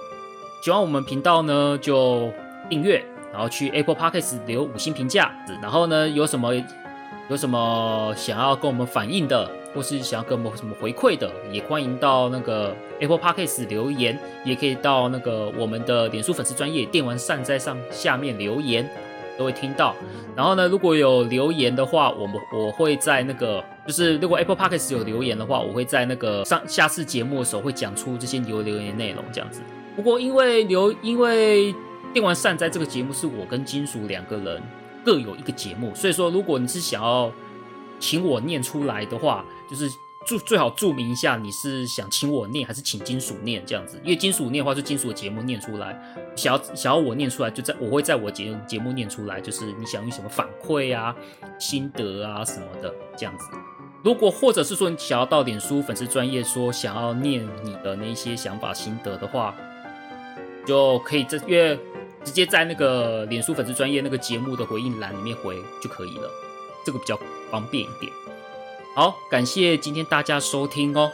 [0.62, 2.32] 喜欢我们频道呢就
[2.70, 3.04] 订阅。
[3.34, 5.32] 然后去 Apple Podcast 留五星评价，
[5.62, 6.54] 然后呢，有什么
[7.30, 18.86] 有什么想要跟我们反映的，或是想要跟我们什么回馈的，也欢迎到那个 Apple Podcast 留言，也可以到那个我们的脸书粉丝专页电玩善哉上下面留言，
[19.38, 19.96] 都会听到。
[20.36, 29.62] 然后呢，如果有留言的话，我们我会在那个就是如果 Apple Podcast 有留言的话，我会在那个上下次节目的时候会讲出这些留留言内容这样子。
[29.96, 31.74] 不过因为留因为。
[32.14, 34.62] 电玩善哉这个节目是我跟金属两个人
[35.06, 37.32] 各有一个节目，所以说如果你是想要
[38.02, 39.90] 请我念出来的话，就是
[40.26, 45.98] 注最好注明一下你是想请我念还是请金属念这样子，因为金属念的话就金属的节目念出来，
[46.36, 51.16] 想要想要我念出来就在我会在我节节目念出来，就是你想用什么反馈啊、
[51.58, 53.46] 心得啊什么的这样子。
[54.04, 59.56] 如果或者是说你想要到脸书粉丝专业说想要念你的那些想法心得的话，
[60.66, 61.80] 就可以这月。
[62.24, 66.30] 直接在那个脸书粉丝专业那个节目的回应栏里面回就可以了，
[66.86, 68.14] 这个比较方便一点。
[68.96, 71.12] 好，感谢今天大家收听哦，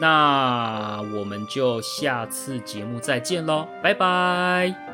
[0.00, 4.91] 那我们就下次节目再见喽，拜拜。